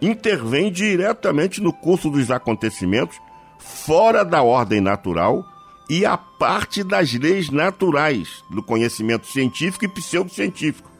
intervém 0.00 0.70
diretamente 0.70 1.60
no 1.60 1.72
curso 1.72 2.10
dos 2.10 2.30
acontecimentos, 2.30 3.20
fora 3.58 4.24
da 4.24 4.42
ordem 4.42 4.80
natural 4.80 5.44
e 5.88 6.06
a 6.06 6.16
parte 6.16 6.82
das 6.84 7.12
leis 7.12 7.50
naturais 7.50 8.44
do 8.50 8.62
conhecimento 8.62 9.26
científico 9.26 9.84
e 9.84 9.88
pseudocientífico, 9.88 10.90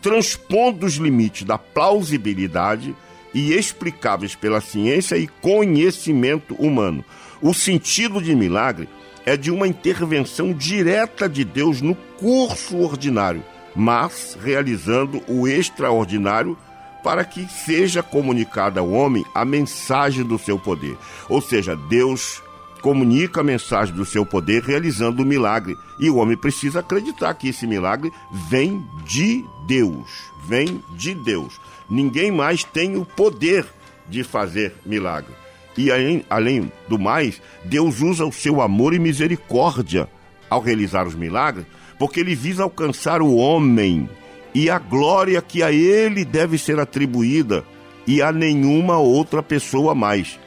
transpondo 0.00 0.86
os 0.86 0.94
limites 0.94 1.44
da 1.44 1.58
plausibilidade 1.58 2.96
e 3.34 3.52
explicáveis 3.52 4.34
pela 4.34 4.60
ciência 4.60 5.16
e 5.16 5.28
conhecimento 5.28 6.54
humano. 6.54 7.04
O 7.40 7.54
sentido 7.54 8.20
de 8.20 8.34
milagre 8.34 8.88
é 9.24 9.36
de 9.36 9.50
uma 9.50 9.68
intervenção 9.68 10.52
direta 10.52 11.28
de 11.28 11.44
Deus 11.44 11.80
no 11.80 11.94
curso 11.94 12.78
ordinário, 12.78 13.44
mas 13.76 14.36
realizando 14.42 15.22
o 15.28 15.46
extraordinário 15.46 16.56
para 17.02 17.24
que 17.24 17.46
seja 17.48 18.02
comunicada 18.02 18.80
ao 18.80 18.90
homem 18.90 19.24
a 19.34 19.44
mensagem 19.44 20.24
do 20.24 20.38
seu 20.38 20.58
poder. 20.58 20.96
Ou 21.28 21.40
seja, 21.40 21.74
Deus 21.74 22.42
comunica 22.80 23.40
a 23.40 23.44
mensagem 23.44 23.94
do 23.94 24.04
seu 24.04 24.24
poder 24.24 24.62
realizando 24.62 25.22
o 25.22 25.26
milagre. 25.26 25.76
E 25.98 26.10
o 26.10 26.16
homem 26.16 26.36
precisa 26.36 26.80
acreditar 26.80 27.34
que 27.34 27.48
esse 27.48 27.66
milagre 27.66 28.12
vem 28.48 28.84
de 29.04 29.44
Deus. 29.66 30.08
Vem 30.44 30.82
de 30.96 31.14
Deus. 31.14 31.60
Ninguém 31.88 32.30
mais 32.30 32.64
tem 32.64 32.96
o 32.96 33.04
poder 33.04 33.66
de 34.08 34.24
fazer 34.24 34.74
milagre. 34.84 35.32
E 35.76 35.90
além, 35.90 36.24
além 36.28 36.72
do 36.88 36.98
mais, 36.98 37.40
Deus 37.64 38.00
usa 38.00 38.24
o 38.24 38.32
seu 38.32 38.60
amor 38.60 38.92
e 38.92 38.98
misericórdia 38.98 40.08
ao 40.48 40.60
realizar 40.60 41.06
os 41.06 41.14
milagres, 41.14 41.64
porque 41.98 42.20
ele 42.20 42.34
visa 42.34 42.64
alcançar 42.64 43.22
o 43.22 43.36
homem 43.36 44.08
e 44.54 44.68
a 44.68 44.78
glória 44.78 45.40
que 45.40 45.62
a 45.62 45.72
ele 45.72 46.24
deve 46.24 46.58
ser 46.58 46.78
atribuída 46.78 47.64
e 48.06 48.20
a 48.20 48.32
nenhuma 48.32 48.98
outra 48.98 49.42
pessoa 49.42 49.94
mais, 49.94 50.38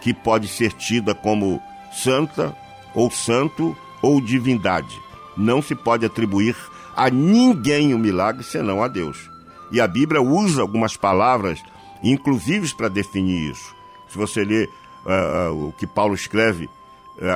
que 0.00 0.14
pode 0.14 0.48
ser 0.48 0.72
tida 0.72 1.14
como 1.14 1.60
santa 1.92 2.56
ou 2.94 3.10
santo 3.10 3.76
ou 4.02 4.20
divindade. 4.20 4.98
Não 5.36 5.60
se 5.60 5.74
pode 5.74 6.06
atribuir 6.06 6.56
a 6.96 7.10
ninguém 7.10 7.92
o 7.92 7.98
milagre 7.98 8.44
senão 8.44 8.82
a 8.82 8.88
Deus. 8.88 9.30
E 9.72 9.80
a 9.80 9.88
Bíblia 9.88 10.22
usa 10.22 10.62
algumas 10.62 10.96
palavras, 10.96 11.60
inclusive 12.02 12.72
para 12.74 12.88
definir 12.88 13.50
isso. 13.50 13.74
Se 14.08 14.16
você 14.16 14.44
ler 14.44 14.68
uh, 15.04 15.52
uh, 15.52 15.68
o 15.68 15.72
que 15.72 15.86
Paulo 15.86 16.14
escreve 16.14 16.66
uh, 16.66 16.70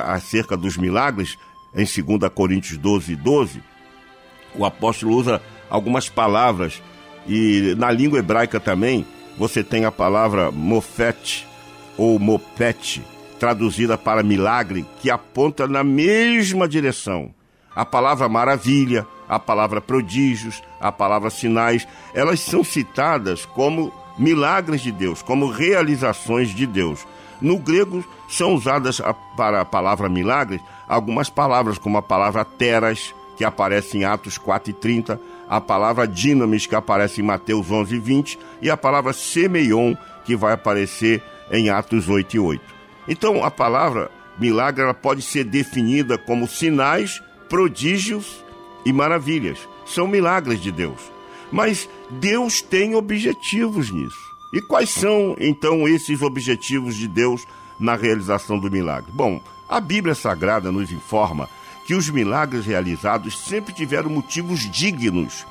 acerca 0.05 0.55
dos 0.55 0.77
milagres, 0.77 1.37
em 1.73 1.85
2 1.85 2.31
Coríntios 2.33 2.77
12, 2.77 3.15
12, 3.15 3.61
o 4.55 4.65
apóstolo 4.65 5.15
usa 5.15 5.41
algumas 5.69 6.09
palavras, 6.09 6.81
e 7.27 7.75
na 7.77 7.91
língua 7.91 8.19
hebraica 8.19 8.59
também, 8.59 9.05
você 9.37 9.63
tem 9.63 9.85
a 9.85 9.91
palavra 9.91 10.51
mofete 10.51 11.47
ou 11.97 12.17
mopete, 12.17 13.03
traduzida 13.39 13.97
para 13.97 14.23
milagre, 14.23 14.85
que 15.01 15.09
aponta 15.09 15.67
na 15.67 15.83
mesma 15.83 16.67
direção. 16.67 17.33
A 17.75 17.85
palavra 17.85 18.27
maravilha, 18.27 19.05
a 19.27 19.37
palavra 19.37 19.79
prodígios, 19.79 20.61
a 20.81 20.91
palavra 20.91 21.29
sinais, 21.29 21.87
elas 22.13 22.39
são 22.39 22.63
citadas 22.63 23.45
como 23.45 23.93
milagres 24.17 24.81
de 24.81 24.91
Deus, 24.91 25.21
como 25.21 25.49
realizações 25.49 26.49
de 26.49 26.65
Deus. 26.65 27.05
No 27.41 27.57
grego 27.57 28.03
são 28.27 28.53
usadas 28.53 29.01
para 29.37 29.61
a 29.61 29.65
palavra 29.65 30.09
milagres 30.09 30.61
algumas 30.89 31.29
palavras, 31.29 31.77
como 31.77 31.97
a 31.99 32.01
palavra 32.01 32.43
teras, 32.43 33.13
que 33.37 33.45
aparece 33.45 33.97
em 33.97 34.03
Atos 34.03 34.37
4 34.37 34.71
e 34.71 34.73
30, 34.73 35.21
a 35.49 35.59
palavra 35.59 36.07
dinamis, 36.07 36.67
que 36.67 36.75
aparece 36.75 37.21
em 37.21 37.25
Mateus 37.25 37.71
11 37.71 37.95
e 37.95 37.99
20, 37.99 38.39
e 38.61 38.69
a 38.69 38.77
palavra 38.77 39.11
semeion, 39.11 39.95
que 40.23 40.35
vai 40.35 40.53
aparecer 40.53 41.23
em 41.51 41.69
Atos 41.69 42.07
8 42.07 42.35
e 42.35 42.39
8. 42.39 42.63
Então, 43.07 43.43
a 43.43 43.49
palavra 43.49 44.11
milagre 44.39 44.83
ela 44.83 44.93
pode 44.93 45.23
ser 45.23 45.43
definida 45.43 46.17
como 46.17 46.47
sinais, 46.47 47.21
prodígios 47.49 48.45
e 48.85 48.93
maravilhas. 48.93 49.57
São 49.85 50.07
milagres 50.07 50.61
de 50.61 50.71
Deus. 50.71 51.01
Mas 51.51 51.89
Deus 52.11 52.61
tem 52.61 52.95
objetivos 52.95 53.89
nisso. 53.89 54.29
E 54.53 54.61
quais 54.61 54.89
são, 54.89 55.35
então, 55.39 55.87
esses 55.87 56.21
objetivos 56.21 56.95
de 56.95 57.07
Deus 57.07 57.45
na 57.79 57.95
realização 57.95 58.59
do 58.59 58.69
milagre? 58.69 59.11
Bom, 59.11 59.41
a 59.67 59.79
Bíblia 59.79 60.13
Sagrada 60.13 60.71
nos 60.71 60.91
informa 60.91 61.49
que 61.89 61.95
os 61.95 62.07
milagres 62.07 62.67
realizados 62.67 63.35
sempre 63.45 63.73
tiveram 63.73 64.11
motivos 64.11 64.69
dignos. 64.69 65.43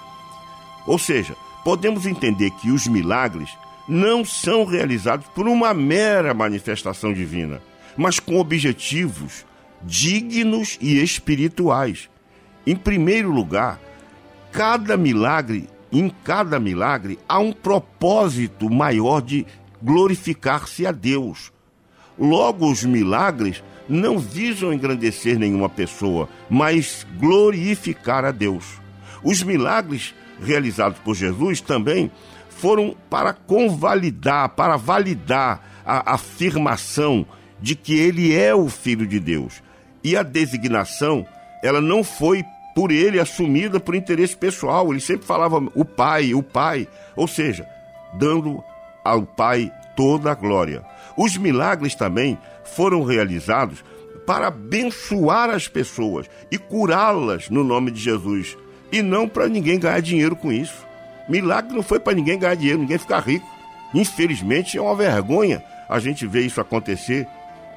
Ou 0.87 0.97
seja, 0.97 1.35
podemos 1.65 2.07
entender 2.07 2.53
que 2.53 2.71
os 2.71 2.87
milagres 2.87 3.51
não 3.89 4.25
são 4.25 4.65
realizados 4.65 5.27
por 5.35 5.49
uma 5.49 5.75
mera 5.75 6.33
manifestação 6.33 7.13
divina, 7.13 7.61
mas 7.97 8.21
com 8.21 8.39
objetivos 8.39 9.45
dignos 9.83 10.79
e 10.81 11.03
espirituais. 11.03 12.09
Em 12.65 12.77
primeiro 12.77 13.33
lugar, 13.33 13.81
cada 14.53 14.97
milagre 14.97 15.69
em 15.91 16.09
cada 16.23 16.61
milagre 16.61 17.19
há 17.29 17.41
um 17.41 17.53
propósito 17.53 18.71
maior 18.71 19.23
de 19.23 19.45
glorificar-se 19.83 20.87
a 20.87 20.93
Deus. 20.93 21.51
Logo, 22.17 22.71
os 22.71 22.85
milagres 22.85 23.61
não 23.89 24.19
visam 24.19 24.73
engrandecer 24.73 25.39
nenhuma 25.39 25.69
pessoa, 25.69 26.29
mas 26.49 27.07
glorificar 27.19 28.25
a 28.25 28.31
Deus. 28.31 28.65
Os 29.23 29.43
milagres 29.43 30.15
realizados 30.41 30.99
por 31.01 31.15
Jesus 31.15 31.61
também 31.61 32.11
foram 32.49 32.97
para 33.09 33.33
convalidar, 33.33 34.51
para 34.51 34.77
validar 34.77 35.83
a 35.85 36.15
afirmação 36.15 37.25
de 37.61 37.75
que 37.75 37.99
ele 37.99 38.35
é 38.37 38.55
o 38.55 38.69
Filho 38.69 39.07
de 39.07 39.19
Deus. 39.19 39.63
E 40.03 40.17
a 40.17 40.23
designação, 40.23 41.27
ela 41.63 41.81
não 41.81 42.05
foi 42.05 42.45
por 42.75 42.93
ele 42.93 43.19
assumida 43.19 43.81
por 43.81 43.95
interesse 43.95 44.37
pessoal. 44.37 44.91
Ele 44.91 45.01
sempre 45.01 45.27
falava 45.27 45.57
o 45.75 45.85
Pai, 45.85 46.35
o 46.35 46.43
Pai, 46.43 46.87
ou 47.17 47.27
seja, 47.27 47.67
dando 48.15 48.63
ao 49.05 49.23
Pai 49.23 49.73
toda 49.97 50.31
a 50.31 50.35
glória. 50.35 50.85
Os 51.17 51.37
milagres 51.37 51.95
também 51.97 52.39
foram 52.75 53.05
realizados 53.05 53.85
para 54.27 54.49
abençoar 54.49 55.51
as 55.51 55.69
pessoas 55.69 56.29
e 56.51 56.59
curá-las 56.59 57.49
no 57.49 57.65
nome 57.65 57.91
de 57.91 58.01
Jesus, 58.01 58.57
e 58.93 59.03
não 59.03 59.29
para 59.29 59.49
ninguém 59.49 59.79
ganhar 59.79 60.01
dinheiro 60.01 60.37
com 60.37 60.53
isso. 60.53 60.87
Milagre 61.29 61.75
não 61.75 61.83
foi 61.83 61.99
para 61.99 62.15
ninguém 62.15 62.39
ganhar 62.39 62.55
dinheiro, 62.55 62.81
ninguém 62.81 62.99
ficar 62.99 63.21
rico. 63.21 63.47
Infelizmente 63.95 64.77
é 64.77 64.81
uma 64.81 64.95
vergonha 64.95 65.63
a 65.89 65.99
gente 65.99 66.27
ver 66.27 66.43
isso 66.43 66.61
acontecer. 66.61 67.27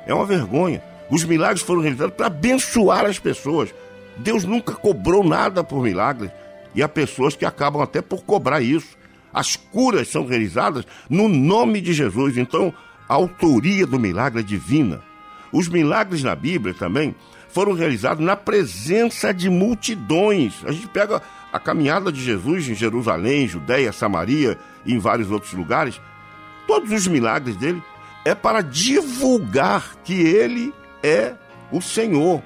É 0.05 0.13
uma 0.13 0.25
vergonha. 0.25 0.81
Os 1.09 1.23
milagres 1.23 1.61
foram 1.61 1.81
realizados 1.81 2.15
para 2.15 2.27
abençoar 2.27 3.05
as 3.05 3.19
pessoas, 3.19 3.73
Deus 4.17 4.43
nunca 4.43 4.73
cobrou 4.73 5.23
nada 5.23 5.63
por 5.63 5.81
milagres 5.81 6.31
e 6.75 6.81
há 6.81 6.87
pessoas 6.87 7.35
que 7.35 7.45
acabam 7.45 7.81
até 7.81 8.01
por 8.01 8.23
cobrar 8.23 8.61
isso. 8.61 8.97
As 9.33 9.55
curas 9.55 10.09
são 10.09 10.25
realizadas 10.25 10.85
no 11.09 11.27
nome 11.27 11.81
de 11.81 11.93
Jesus, 11.93 12.37
então 12.37 12.73
a 13.11 13.13
autoria 13.13 13.85
do 13.85 13.99
milagre 13.99 14.39
é 14.39 14.43
divina. 14.43 15.01
Os 15.51 15.67
milagres 15.67 16.23
na 16.23 16.33
Bíblia 16.33 16.73
também 16.73 17.13
foram 17.49 17.73
realizados 17.73 18.25
na 18.25 18.37
presença 18.37 19.33
de 19.33 19.49
multidões. 19.49 20.63
A 20.63 20.71
gente 20.71 20.87
pega 20.87 21.21
a 21.51 21.59
caminhada 21.59 22.09
de 22.09 22.23
Jesus 22.23 22.69
em 22.69 22.73
Jerusalém, 22.73 23.49
Judéia, 23.49 23.91
Samaria 23.91 24.57
e 24.85 24.93
em 24.93 24.97
vários 24.97 25.29
outros 25.29 25.51
lugares. 25.51 25.99
Todos 26.65 26.89
os 26.89 27.05
milagres 27.05 27.57
dele 27.57 27.83
é 28.23 28.33
para 28.33 28.61
divulgar 28.61 29.97
que 30.05 30.13
ele 30.13 30.73
é 31.03 31.33
o 31.69 31.81
Senhor. 31.81 32.41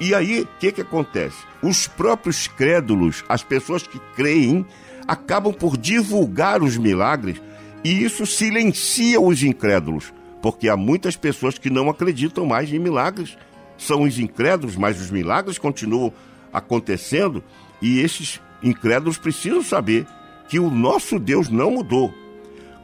E 0.00 0.12
aí, 0.12 0.40
o 0.40 0.48
que, 0.58 0.72
que 0.72 0.80
acontece? 0.80 1.36
Os 1.62 1.86
próprios 1.86 2.48
crédulos, 2.48 3.24
as 3.28 3.44
pessoas 3.44 3.86
que 3.86 4.00
creem, 4.16 4.66
acabam 5.06 5.54
por 5.54 5.76
divulgar 5.76 6.64
os 6.64 6.76
milagres 6.76 7.40
e 7.84 8.02
isso 8.02 8.24
silencia 8.24 9.20
os 9.20 9.42
incrédulos, 9.42 10.12
porque 10.40 10.68
há 10.68 10.76
muitas 10.76 11.16
pessoas 11.16 11.58
que 11.58 11.68
não 11.68 11.90
acreditam 11.90 12.46
mais 12.46 12.72
em 12.72 12.78
milagres. 12.78 13.36
São 13.76 14.02
os 14.02 14.18
incrédulos, 14.18 14.74
mas 14.74 15.00
os 15.00 15.10
milagres 15.10 15.58
continuam 15.58 16.12
acontecendo 16.52 17.44
e 17.82 18.00
esses 18.00 18.40
incrédulos 18.62 19.18
precisam 19.18 19.62
saber 19.62 20.06
que 20.48 20.58
o 20.58 20.70
nosso 20.70 21.18
Deus 21.18 21.50
não 21.50 21.70
mudou. 21.72 22.14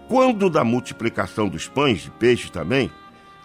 Quando 0.08 0.50
da 0.50 0.64
multiplicação 0.64 1.48
dos 1.48 1.66
pães 1.66 2.04
e 2.06 2.10
peixes 2.10 2.50
também, 2.50 2.90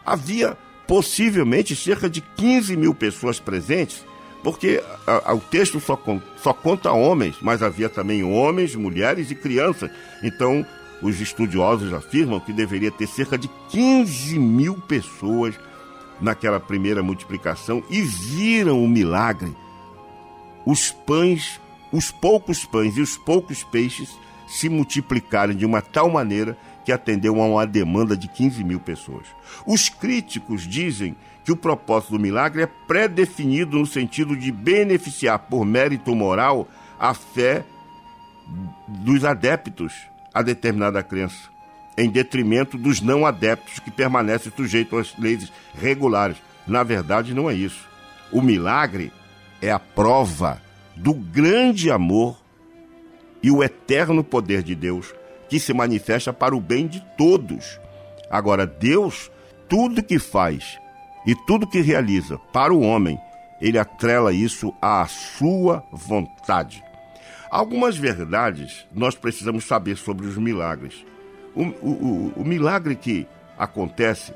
havia 0.06 0.58
possivelmente 0.88 1.76
cerca 1.76 2.10
de 2.10 2.22
15 2.22 2.76
mil 2.76 2.94
pessoas 2.94 3.40
presentes, 3.40 4.04
Porque 4.46 4.80
a, 5.08 5.32
a, 5.32 5.34
o 5.34 5.40
texto 5.40 5.80
só, 5.80 6.00
só 6.38 6.54
conta 6.54 6.92
homens, 6.92 7.38
mas 7.42 7.64
havia 7.64 7.90
também 7.90 8.24
homens, 8.24 8.76
mulheres 8.76 9.32
e 9.32 9.36
crianças. 9.36 9.90
Então, 10.22 10.64
os 11.02 11.20
estudiosos 11.20 11.94
afirmam 11.94 12.40
que 12.40 12.54
deveria 12.54 12.92
ter 12.92 13.08
cerca 13.08 13.38
de 13.38 13.50
15 13.70 14.40
mil 14.40 14.76
pessoas 14.76 15.56
naquela 16.20 16.60
primeira 16.60 17.04
multiplicação 17.04 17.84
e 17.90 18.02
viram 18.02 18.84
o 18.84 18.88
milagre. 18.88 19.56
Os 20.66 20.92
pães, 20.92 21.60
os 21.92 22.12
poucos 22.12 22.66
pães 22.66 22.98
e 22.98 23.02
os 23.02 23.18
poucos 23.18 23.64
peixes 23.64 24.18
se 24.48 24.70
multiplicarem 24.70 25.56
de 25.56 25.66
uma 25.66 25.82
tal 25.82 26.10
maneira 26.10 26.58
que 26.84 26.92
atendeu 26.92 27.42
a 27.42 27.46
uma 27.46 27.68
demanda 27.68 28.16
de 28.16 28.28
15 28.28 28.64
mil 28.64 28.80
pessoas. 28.80 29.26
Os 29.66 29.90
críticos 29.90 30.68
dizem 30.68 31.16
que 31.44 31.52
o 31.52 31.58
propósito 31.58 32.12
do 32.12 32.20
milagre 32.20 32.64
é 32.64 32.68
pré-definido 32.88 33.78
no 33.78 33.86
sentido 33.86 34.36
de 34.36 34.52
beneficiar 34.52 35.40
por 35.40 35.66
mérito 35.66 36.16
moral 36.16 36.68
a 37.00 37.14
fé 37.14 37.66
dos 38.88 39.26
adeptos 39.26 39.94
a 40.36 40.42
determinada 40.42 41.02
crença, 41.02 41.50
em 41.98 42.10
detrimento 42.10 42.78
dos 42.78 43.00
não 43.00 43.26
adeptos 43.26 43.80
que 43.80 43.90
permanecem 43.90 44.52
sujeitos 44.54 45.00
às 45.00 45.18
leis 45.18 45.50
regulares. 45.74 46.36
Na 46.68 46.84
verdade, 46.84 47.34
não 47.34 47.50
é 47.50 47.54
isso. 47.54 47.88
O 48.34 48.42
milagre 48.42 49.14
é 49.62 49.72
a 49.72 49.80
prova 49.80 50.62
do 50.94 51.14
grande 51.14 51.90
amor 51.90 52.38
e 53.42 53.50
o 53.50 53.64
eterno 53.64 54.26
poder 54.26 54.62
de 54.62 54.76
Deus 54.76 55.14
que 55.48 55.58
se 55.58 55.74
manifesta 55.74 56.34
para 56.34 56.54
o 56.54 56.60
bem 56.60 56.86
de 56.86 57.00
todos. 57.18 57.80
Agora, 58.30 58.68
Deus, 58.68 59.32
tudo 59.70 60.04
que 60.04 60.20
faz 60.20 60.78
e 61.26 61.34
tudo 61.46 61.68
que 61.68 61.80
realiza 61.80 62.38
para 62.52 62.74
o 62.74 62.82
homem, 62.82 63.18
ele 63.62 63.80
atrela 63.80 64.34
isso 64.34 64.74
à 64.82 65.06
sua 65.08 65.82
vontade. 65.94 66.84
Algumas 67.50 67.98
verdades 67.98 68.86
nós 68.94 69.16
precisamos 69.16 69.66
saber 69.66 69.98
sobre 69.98 70.26
os 70.28 70.38
milagres. 70.38 71.06
O, 71.56 71.64
o, 71.64 71.90
o, 71.90 72.34
o 72.38 72.46
milagre 72.46 72.96
que 72.96 73.28
acontece 73.58 74.34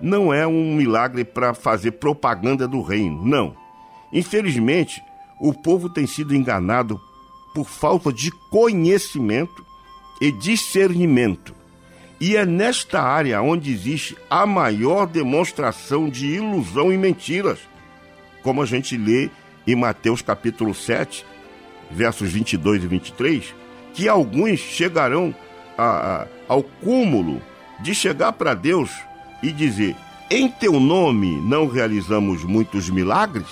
não 0.00 0.32
é 0.32 0.46
um 0.46 0.74
milagre 0.74 1.24
para 1.24 1.52
fazer 1.52 1.92
propaganda 1.92 2.66
do 2.66 2.80
reino, 2.80 3.24
não. 3.24 3.54
Infelizmente, 4.12 5.02
o 5.40 5.52
povo 5.52 5.88
tem 5.88 6.06
sido 6.06 6.34
enganado 6.34 7.00
por 7.54 7.68
falta 7.68 8.12
de 8.12 8.30
conhecimento 8.50 9.64
e 10.20 10.30
discernimento. 10.30 11.54
E 12.20 12.36
é 12.36 12.44
nesta 12.44 13.00
área 13.00 13.40
onde 13.40 13.72
existe 13.72 14.16
a 14.28 14.44
maior 14.44 15.06
demonstração 15.06 16.08
de 16.08 16.26
ilusão 16.26 16.92
e 16.92 16.98
mentiras, 16.98 17.58
como 18.42 18.62
a 18.62 18.66
gente 18.66 18.96
lê 18.96 19.30
em 19.66 19.74
Mateus 19.74 20.20
capítulo 20.20 20.74
7, 20.74 21.24
versos 21.90 22.30
22 22.30 22.84
e 22.84 22.86
23, 22.86 23.54
que 23.94 24.08
alguns 24.08 24.60
chegarão 24.60 25.34
a, 25.76 25.84
a, 25.84 26.26
ao 26.48 26.62
cúmulo 26.62 27.42
de 27.80 27.94
chegar 27.94 28.32
para 28.32 28.54
Deus 28.54 28.90
e 29.42 29.52
dizer: 29.52 29.96
Em 30.30 30.48
teu 30.48 30.78
nome 30.78 31.40
não 31.42 31.66
realizamos 31.66 32.44
muitos 32.44 32.88
milagres? 32.88 33.48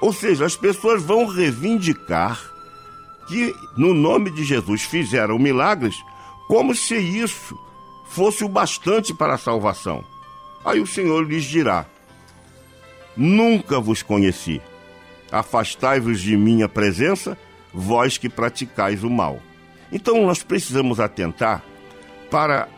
Ou 0.00 0.12
seja, 0.12 0.44
as 0.44 0.56
pessoas 0.56 1.02
vão 1.02 1.26
reivindicar 1.26 2.40
que 3.28 3.54
no 3.76 3.92
nome 3.94 4.30
de 4.30 4.44
Jesus 4.44 4.82
fizeram 4.82 5.38
milagres, 5.38 5.96
como 6.46 6.74
se 6.74 6.96
isso 6.96 7.58
fosse 8.06 8.44
o 8.44 8.48
bastante 8.48 9.12
para 9.12 9.34
a 9.34 9.38
salvação. 9.38 10.04
Aí 10.64 10.80
o 10.80 10.86
Senhor 10.86 11.26
lhes 11.26 11.44
dirá: 11.44 11.86
Nunca 13.16 13.80
vos 13.80 14.02
conheci. 14.02 14.60
Afastai-vos 15.30 16.20
de 16.20 16.36
minha 16.36 16.68
presença, 16.68 17.36
vós 17.76 18.16
que 18.16 18.28
praticais 18.28 19.04
o 19.04 19.10
mal. 19.10 19.38
Então 19.92 20.24
nós 20.24 20.42
precisamos 20.42 20.98
atentar 20.98 21.62
para 22.30 22.68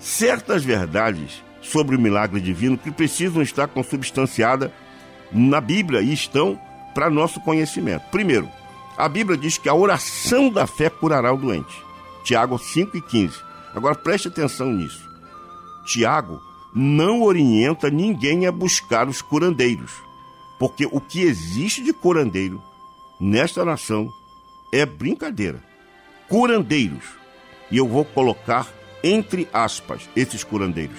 certas 0.00 0.64
verdades 0.64 1.42
sobre 1.62 1.94
o 1.94 2.00
milagre 2.00 2.40
divino 2.40 2.76
que 2.76 2.90
precisam 2.90 3.40
estar 3.40 3.68
consubstanciadas 3.68 4.70
na 5.30 5.60
Bíblia 5.60 6.00
e 6.00 6.12
estão 6.12 6.60
para 6.92 7.08
nosso 7.08 7.40
conhecimento. 7.40 8.02
Primeiro, 8.10 8.48
a 8.96 9.08
Bíblia 9.08 9.38
diz 9.38 9.56
que 9.56 9.68
a 9.68 9.74
oração 9.74 10.50
da 10.50 10.66
fé 10.66 10.90
curará 10.90 11.32
o 11.32 11.38
doente. 11.38 11.74
Tiago 12.24 12.58
5 12.58 12.96
e 12.96 13.00
15. 13.00 13.38
Agora 13.74 13.94
preste 13.94 14.26
atenção 14.26 14.72
nisso. 14.72 15.08
Tiago 15.86 16.40
não 16.74 17.22
orienta 17.22 17.88
ninguém 17.90 18.46
a 18.46 18.52
buscar 18.52 19.08
os 19.08 19.22
curandeiros, 19.22 19.92
porque 20.58 20.86
o 20.90 21.00
que 21.00 21.20
existe 21.20 21.82
de 21.82 21.92
curandeiro 21.92 22.60
nesta 23.20 23.64
nação 23.64 24.12
é 24.72 24.84
brincadeira. 24.86 25.62
Curandeiros. 26.28 27.04
E 27.70 27.76
eu 27.76 27.86
vou 27.86 28.04
colocar 28.04 28.66
entre 29.02 29.48
aspas 29.52 30.08
esses 30.16 30.42
curandeiros. 30.42 30.98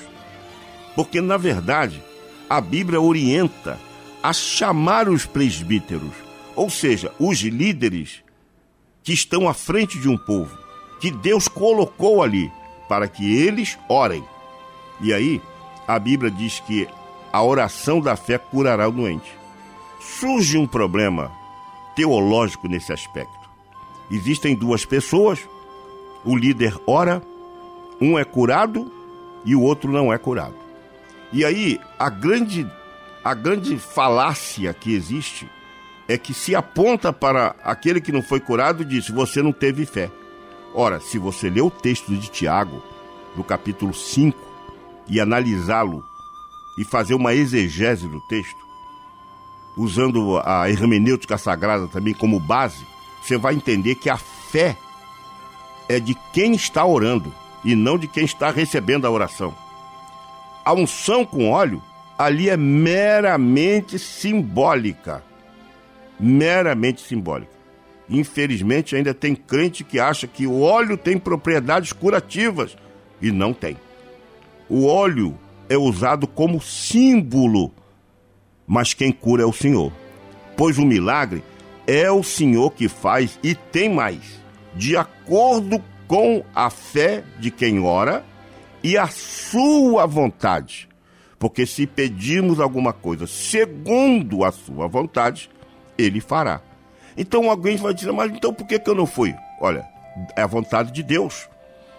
Porque 0.95 1.21
na 1.21 1.37
verdade, 1.37 2.03
a 2.49 2.59
Bíblia 2.59 2.99
orienta 2.99 3.79
a 4.21 4.33
chamar 4.33 5.07
os 5.07 5.25
presbíteros 5.25 6.29
ou 6.59 6.69
seja, 6.69 7.09
os 7.17 7.39
líderes 7.39 8.21
que 9.01 9.13
estão 9.13 9.47
à 9.47 9.53
frente 9.53 9.97
de 9.97 10.09
um 10.09 10.17
povo, 10.17 10.57
que 10.99 11.09
Deus 11.09 11.47
colocou 11.47 12.21
ali 12.21 12.51
para 12.89 13.07
que 13.07 13.33
eles 13.33 13.79
orem. 13.87 14.21
E 14.99 15.13
aí, 15.13 15.41
a 15.87 15.97
Bíblia 15.97 16.29
diz 16.29 16.59
que 16.59 16.85
a 17.31 17.41
oração 17.41 18.01
da 18.01 18.17
fé 18.17 18.37
curará 18.37 18.89
o 18.89 18.91
doente. 18.91 19.31
Surge 20.01 20.57
um 20.57 20.67
problema 20.67 21.31
teológico 21.95 22.67
nesse 22.67 22.91
aspecto. 22.91 23.38
Existem 24.11 24.55
duas 24.55 24.85
pessoas, 24.85 25.39
o 26.25 26.35
líder 26.35 26.77
ora, 26.85 27.21
um 28.01 28.17
é 28.17 28.23
curado 28.23 28.91
e 29.45 29.55
o 29.55 29.61
outro 29.61 29.91
não 29.91 30.11
é 30.11 30.17
curado. 30.17 30.55
E 31.31 31.45
aí, 31.45 31.79
a 31.97 32.09
grande 32.09 32.67
a 33.23 33.33
grande 33.33 33.77
falácia 33.77 34.73
que 34.73 34.93
existe 34.93 35.49
é 36.07 36.17
que 36.17 36.33
se 36.33 36.55
aponta 36.55 37.13
para 37.13 37.55
aquele 37.63 38.01
que 38.01 38.11
não 38.11 38.21
foi 38.21 38.39
curado 38.39 38.81
e 38.81 38.85
diz: 38.85 39.09
Você 39.09 39.41
não 39.41 39.51
teve 39.51 39.85
fé. 39.85 40.09
Ora, 40.73 40.99
se 40.99 41.19
você 41.19 41.49
ler 41.49 41.61
o 41.61 41.69
texto 41.69 42.15
de 42.15 42.29
Tiago, 42.29 42.81
no 43.35 43.43
capítulo 43.43 43.93
5, 43.93 44.37
e 45.07 45.19
analisá-lo 45.19 46.03
e 46.77 46.85
fazer 46.85 47.13
uma 47.13 47.33
exegese 47.33 48.07
do 48.07 48.21
texto, 48.21 48.57
usando 49.75 50.39
a 50.43 50.69
hermenêutica 50.69 51.37
sagrada 51.37 51.87
também 51.87 52.13
como 52.13 52.39
base, 52.39 52.85
você 53.21 53.37
vai 53.37 53.53
entender 53.55 53.95
que 53.95 54.09
a 54.09 54.17
fé 54.17 54.75
é 55.87 55.99
de 55.99 56.15
quem 56.33 56.53
está 56.53 56.85
orando 56.85 57.33
e 57.63 57.75
não 57.75 57.97
de 57.97 58.07
quem 58.07 58.25
está 58.25 58.51
recebendo 58.51 59.05
a 59.05 59.11
oração. 59.11 59.55
A 60.63 60.73
unção 60.73 61.25
com 61.25 61.49
óleo 61.49 61.81
ali 62.17 62.49
é 62.49 62.57
meramente 62.57 63.97
simbólica 63.97 65.23
meramente 66.19 67.01
simbólica. 67.01 67.51
Infelizmente, 68.09 68.95
ainda 68.95 69.13
tem 69.13 69.35
crente 69.35 69.83
que 69.83 69.99
acha 69.99 70.27
que 70.27 70.45
o 70.45 70.61
óleo 70.61 70.97
tem 70.97 71.17
propriedades 71.17 71.93
curativas 71.93 72.75
e 73.21 73.31
não 73.31 73.53
tem. 73.53 73.77
O 74.67 74.85
óleo 74.85 75.37
é 75.69 75.77
usado 75.77 76.27
como 76.27 76.61
símbolo, 76.61 77.71
mas 78.67 78.93
quem 78.93 79.11
cura 79.11 79.43
é 79.43 79.45
o 79.45 79.53
Senhor. 79.53 79.91
Pois 80.57 80.77
o 80.77 80.85
milagre 80.85 81.43
é 81.89 82.11
o 82.11 82.21
Senhor 82.21 82.69
que 82.73 82.87
faz 82.87 83.39
e 83.41 83.55
tem 83.55 83.89
mais, 83.89 84.39
de 84.75 84.95
acordo 84.95 85.83
com 86.07 86.43
a 86.53 86.69
fé 86.69 87.23
de 87.39 87.49
quem 87.49 87.79
ora 87.83 88.23
e 88.83 88.95
a 88.95 89.07
sua 89.07 90.05
vontade. 90.05 90.87
Porque 91.39 91.65
se 91.65 91.87
pedirmos 91.87 92.59
alguma 92.59 92.93
coisa 92.93 93.25
segundo 93.25 94.43
a 94.43 94.51
sua 94.51 94.87
vontade, 94.87 95.49
ele 95.97 96.21
fará. 96.21 96.61
Então 97.17 97.49
alguém 97.49 97.75
vai 97.75 97.91
dizer, 97.91 98.11
mas 98.11 98.31
então 98.31 98.53
por 98.53 98.67
que, 98.67 98.77
que 98.77 98.87
eu 98.87 98.93
não 98.93 99.07
fui? 99.07 99.33
Olha, 99.59 99.83
é 100.35 100.43
a 100.43 100.47
vontade 100.47 100.91
de 100.91 101.01
Deus. 101.01 101.49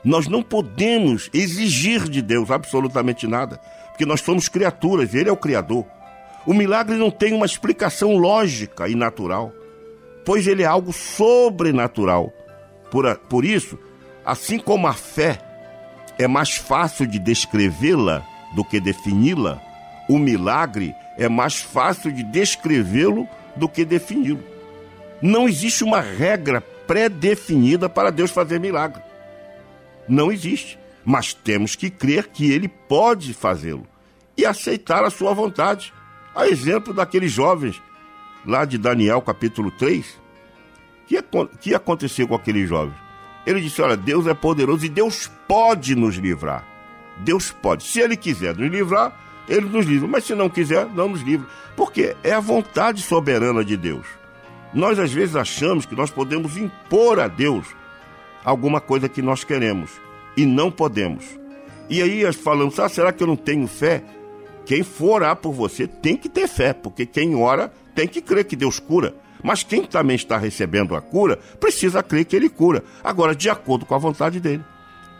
Nós 0.04 0.28
não 0.28 0.40
podemos 0.40 1.28
exigir 1.34 2.08
de 2.08 2.22
Deus 2.22 2.48
absolutamente 2.52 3.26
nada, 3.26 3.58
porque 3.88 4.06
nós 4.06 4.20
somos 4.20 4.48
criaturas, 4.48 5.14
Ele 5.14 5.28
é 5.28 5.32
o 5.32 5.36
Criador. 5.36 5.84
O 6.46 6.54
milagre 6.54 6.94
não 6.94 7.10
tem 7.10 7.32
uma 7.32 7.44
explicação 7.44 8.16
lógica 8.16 8.88
e 8.88 8.94
natural, 8.94 9.52
pois 10.24 10.46
ele 10.46 10.62
é 10.62 10.66
algo 10.66 10.92
sobrenatural. 10.92 12.32
Por, 12.90 13.16
por 13.16 13.44
isso, 13.44 13.78
assim 14.24 14.58
como 14.58 14.86
a 14.86 14.92
fé 14.92 15.38
é 16.18 16.26
mais 16.26 16.56
fácil 16.56 17.06
de 17.06 17.18
descrevê-la 17.18 18.26
do 18.54 18.64
que 18.64 18.80
defini-la, 18.80 19.60
o 20.08 20.18
milagre 20.18 20.94
é 21.16 21.28
mais 21.28 21.60
fácil 21.60 22.10
de 22.10 22.22
descrevê-lo 22.22 23.28
do 23.56 23.68
que 23.68 23.84
defini-lo. 23.84 24.42
Não 25.22 25.48
existe 25.48 25.84
uma 25.84 26.00
regra 26.00 26.60
pré-definida 26.60 27.88
para 27.88 28.10
Deus 28.10 28.30
fazer 28.30 28.58
milagre. 28.58 29.02
Não 30.08 30.32
existe. 30.32 30.78
Mas 31.04 31.32
temos 31.32 31.74
que 31.74 31.88
crer 31.88 32.28
que 32.28 32.50
Ele 32.50 32.68
pode 32.68 33.32
fazê-lo 33.32 33.86
e 34.36 34.44
aceitar 34.44 35.04
a 35.04 35.10
sua 35.10 35.32
vontade. 35.32 35.92
A 36.34 36.46
exemplo 36.46 36.92
daqueles 36.92 37.32
jovens 37.32 37.80
lá 38.44 38.64
de 38.64 38.78
Daniel, 38.78 39.20
capítulo 39.22 39.70
3, 39.70 40.18
que, 41.10 41.22
que 41.60 41.74
aconteceu 41.74 42.28
com 42.28 42.36
aqueles 42.36 42.68
jovens? 42.68 42.94
Ele 43.44 43.60
disse: 43.60 43.82
Olha, 43.82 43.96
Deus 43.96 44.26
é 44.28 44.34
poderoso 44.34 44.86
e 44.86 44.88
Deus 44.88 45.28
pode 45.48 45.96
nos 45.96 46.14
livrar. 46.16 46.64
Deus 47.18 47.50
pode. 47.50 47.82
Se 47.82 48.00
Ele 48.00 48.16
quiser 48.16 48.56
nos 48.56 48.70
livrar, 48.70 49.12
Ele 49.48 49.68
nos 49.68 49.86
livra. 49.86 50.06
Mas 50.06 50.24
se 50.24 50.34
não 50.34 50.48
quiser, 50.48 50.86
não 50.86 51.08
nos 51.08 51.22
livra. 51.22 51.48
Porque 51.76 52.16
é 52.22 52.32
a 52.32 52.40
vontade 52.40 53.02
soberana 53.02 53.64
de 53.64 53.76
Deus. 53.76 54.06
Nós 54.72 54.98
às 55.00 55.12
vezes 55.12 55.34
achamos 55.34 55.84
que 55.84 55.96
nós 55.96 56.10
podemos 56.10 56.56
impor 56.56 57.18
a 57.18 57.26
Deus 57.26 57.66
alguma 58.44 58.80
coisa 58.80 59.08
que 59.08 59.20
nós 59.20 59.42
queremos 59.42 59.90
e 60.36 60.46
não 60.46 60.70
podemos. 60.70 61.24
E 61.88 62.00
aí 62.00 62.32
falamos: 62.32 62.78
ah, 62.78 62.88
será 62.88 63.12
que 63.12 63.22
eu 63.22 63.26
não 63.26 63.36
tenho 63.36 63.66
fé? 63.66 64.04
Quem 64.64 64.84
for 64.84 65.22
orar 65.22 65.36
por 65.36 65.52
você 65.52 65.88
tem 65.88 66.16
que 66.16 66.28
ter 66.28 66.46
fé, 66.46 66.72
porque 66.72 67.04
quem 67.04 67.34
ora 67.34 67.72
tem 67.94 68.06
que 68.08 68.20
crer 68.20 68.44
que 68.44 68.56
Deus 68.56 68.78
cura. 68.78 69.14
Mas 69.42 69.62
quem 69.62 69.84
também 69.84 70.16
está 70.16 70.36
recebendo 70.36 70.94
a 70.94 71.00
cura 71.00 71.38
precisa 71.58 72.02
crer 72.02 72.24
que 72.24 72.36
ele 72.36 72.48
cura. 72.48 72.84
Agora, 73.02 73.34
de 73.34 73.48
acordo 73.48 73.86
com 73.86 73.94
a 73.94 73.98
vontade 73.98 74.38
dele. 74.38 74.64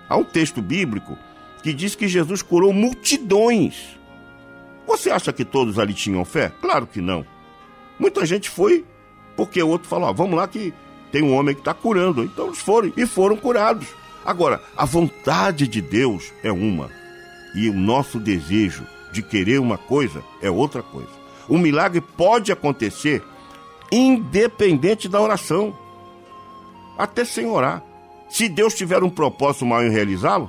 Há 0.09 0.17
um 0.17 0.25
texto 0.25 0.61
bíblico 0.61 1.17
que 1.63 1.73
diz 1.73 1.95
que 1.95 2.09
Jesus 2.09 2.43
curou 2.43 2.73
multidões. 2.73 3.99
Você 4.87 5.11
acha 5.11 5.33
que 5.33 5.45
todos 5.45 5.79
ali 5.79 5.95
tinham 5.95 6.25
fé? 6.25 6.53
Claro 6.61 6.87
que 6.87 7.01
não. 7.01 7.25
Muita 7.99 8.27
gente 8.27 8.51
foi 8.51 8.85
porque 9.37 9.63
o 9.63 9.69
outro 9.69 9.89
falou: 9.89 10.09
ah, 10.09 10.13
vamos 10.13 10.37
lá 10.37 10.49
que 10.49 10.75
tem 11.13 11.23
um 11.23 11.35
homem 11.35 11.55
que 11.55 11.61
está 11.61 11.73
curando. 11.73 12.25
Então 12.25 12.47
eles 12.47 12.59
foram 12.59 12.93
e 12.97 13.07
foram 13.07 13.37
curados. 13.37 13.89
Agora, 14.25 14.61
a 14.77 14.85
vontade 14.85 15.67
de 15.67 15.81
Deus 15.81 16.33
é 16.43 16.53
uma 16.53 16.91
e 17.55 17.69
o 17.69 17.75
nosso 17.75 18.19
desejo 18.19 18.87
de 19.13 19.23
querer 19.23 19.59
uma 19.61 19.79
coisa 19.79 20.23
é 20.43 20.51
outra 20.51 20.83
coisa. 20.83 21.20
O 21.51 21.59
milagre 21.59 22.01
pode 22.01 22.53
acontecer 22.53 23.23
independente 23.91 25.09
da 25.09 25.21
oração, 25.21 25.77
até 26.97 27.25
sem 27.25 27.45
orar. 27.45 27.83
Se 28.29 28.49
Deus 28.49 28.73
tiver 28.75 29.03
um 29.03 29.11
propósito 29.11 29.67
maior 29.67 29.85
em 29.85 29.91
realizá-lo, 29.91 30.49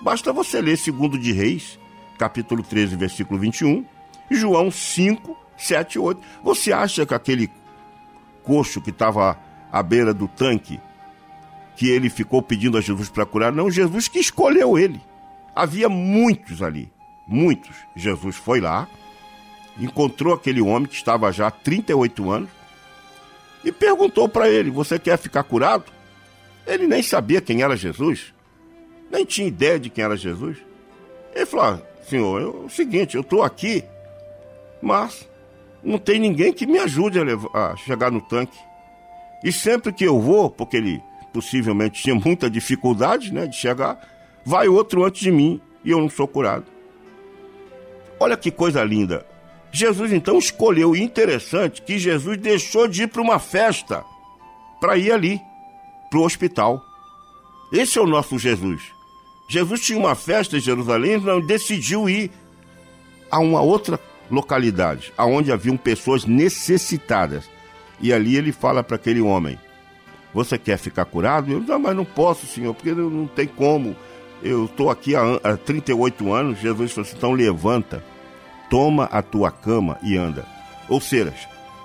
basta 0.00 0.32
você 0.32 0.62
ler 0.62 0.78
2 0.78 1.20
de 1.20 1.32
Reis, 1.32 1.80
capítulo 2.16 2.62
13, 2.62 2.94
versículo 2.94 3.40
21, 3.40 3.84
e 4.30 4.36
João 4.36 4.70
5, 4.70 5.36
7 5.56 5.94
e 5.94 5.98
8. 5.98 6.22
Você 6.44 6.72
acha 6.72 7.04
que 7.04 7.12
aquele 7.12 7.50
coxo 8.44 8.80
que 8.80 8.90
estava 8.90 9.36
à 9.72 9.82
beira 9.82 10.14
do 10.14 10.28
tanque, 10.28 10.80
que 11.74 11.88
ele 11.88 12.08
ficou 12.08 12.40
pedindo 12.40 12.78
a 12.78 12.80
Jesus 12.80 13.08
para 13.08 13.26
curar? 13.26 13.50
Não, 13.50 13.68
Jesus 13.68 14.06
que 14.06 14.20
escolheu 14.20 14.78
ele. 14.78 15.00
Havia 15.56 15.88
muitos 15.88 16.62
ali, 16.62 16.92
muitos. 17.26 17.74
Jesus 17.96 18.36
foi 18.36 18.60
lá, 18.60 18.86
encontrou 19.78 20.34
aquele 20.34 20.60
homem 20.60 20.88
que 20.88 20.94
estava 20.94 21.32
já 21.32 21.48
há 21.48 21.50
38 21.50 22.30
anos, 22.30 22.50
e 23.64 23.70
perguntou 23.70 24.28
para 24.28 24.48
ele: 24.48 24.70
Você 24.70 24.98
quer 24.98 25.18
ficar 25.18 25.42
curado? 25.42 25.84
Ele 26.66 26.86
nem 26.86 27.02
sabia 27.02 27.40
quem 27.40 27.62
era 27.62 27.76
Jesus, 27.76 28.32
nem 29.10 29.24
tinha 29.24 29.48
ideia 29.48 29.78
de 29.78 29.90
quem 29.90 30.04
era 30.04 30.16
Jesus. 30.16 30.58
Ele 31.34 31.46
falou: 31.46 31.66
ah, 31.66 31.82
Senhor, 32.08 32.40
é 32.40 32.46
o 32.46 32.68
seguinte, 32.68 33.14
eu 33.16 33.22
estou 33.22 33.42
aqui, 33.42 33.84
mas 34.80 35.28
não 35.82 35.98
tem 35.98 36.18
ninguém 36.18 36.52
que 36.52 36.66
me 36.66 36.78
ajude 36.78 37.18
a, 37.18 37.24
levar, 37.24 37.48
a 37.54 37.76
chegar 37.76 38.10
no 38.10 38.20
tanque. 38.20 38.58
E 39.42 39.50
sempre 39.50 39.92
que 39.92 40.04
eu 40.04 40.20
vou, 40.20 40.50
porque 40.50 40.76
ele 40.76 41.02
possivelmente 41.32 42.02
tinha 42.02 42.14
muita 42.14 42.50
dificuldade 42.50 43.32
né, 43.32 43.46
de 43.46 43.56
chegar, 43.56 43.98
vai 44.44 44.68
outro 44.68 45.04
antes 45.04 45.22
de 45.22 45.30
mim 45.30 45.60
e 45.84 45.90
eu 45.90 46.00
não 46.00 46.10
sou 46.10 46.28
curado. 46.28 46.66
Olha 48.18 48.36
que 48.36 48.50
coisa 48.50 48.84
linda. 48.84 49.26
Jesus 49.72 50.12
então 50.12 50.38
escolheu, 50.38 50.96
interessante, 50.96 51.82
que 51.82 51.98
Jesus 51.98 52.38
deixou 52.38 52.88
de 52.88 53.04
ir 53.04 53.06
para 53.08 53.22
uma 53.22 53.38
festa 53.38 54.04
para 54.80 54.96
ir 54.96 55.12
ali, 55.12 55.40
para 56.08 56.18
o 56.18 56.24
hospital. 56.24 56.82
Esse 57.72 57.98
é 57.98 58.02
o 58.02 58.06
nosso 58.06 58.38
Jesus. 58.38 58.82
Jesus 59.48 59.80
tinha 59.80 59.98
uma 59.98 60.14
festa 60.14 60.56
em 60.56 60.60
Jerusalém, 60.60 61.14
então 61.14 61.44
decidiu 61.44 62.08
ir 62.08 62.30
a 63.30 63.38
uma 63.38 63.60
outra 63.60 64.00
localidade, 64.30 65.12
aonde 65.16 65.52
haviam 65.52 65.76
pessoas 65.76 66.24
necessitadas. 66.24 67.48
E 68.00 68.12
ali 68.12 68.36
ele 68.36 68.52
fala 68.52 68.82
para 68.82 68.96
aquele 68.96 69.20
homem: 69.20 69.58
Você 70.32 70.56
quer 70.56 70.78
ficar 70.78 71.04
curado? 71.04 71.52
Eu, 71.52 71.60
não, 71.60 71.78
mas 71.78 71.94
não 71.94 72.04
posso, 72.04 72.46
senhor, 72.46 72.74
porque 72.74 72.92
não 72.92 73.26
tem 73.26 73.46
como. 73.46 73.94
Eu 74.42 74.64
estou 74.64 74.88
aqui 74.88 75.14
há, 75.14 75.22
há 75.44 75.56
38 75.56 76.32
anos. 76.32 76.58
Jesus 76.58 76.92
falou 76.92 77.06
assim: 77.06 77.16
então 77.16 77.32
levanta 77.32 78.02
toma 78.70 79.04
a 79.06 79.20
tua 79.20 79.50
cama 79.50 79.98
e 80.02 80.16
anda. 80.16 80.46
Ou 80.88 81.00
seja, 81.00 81.34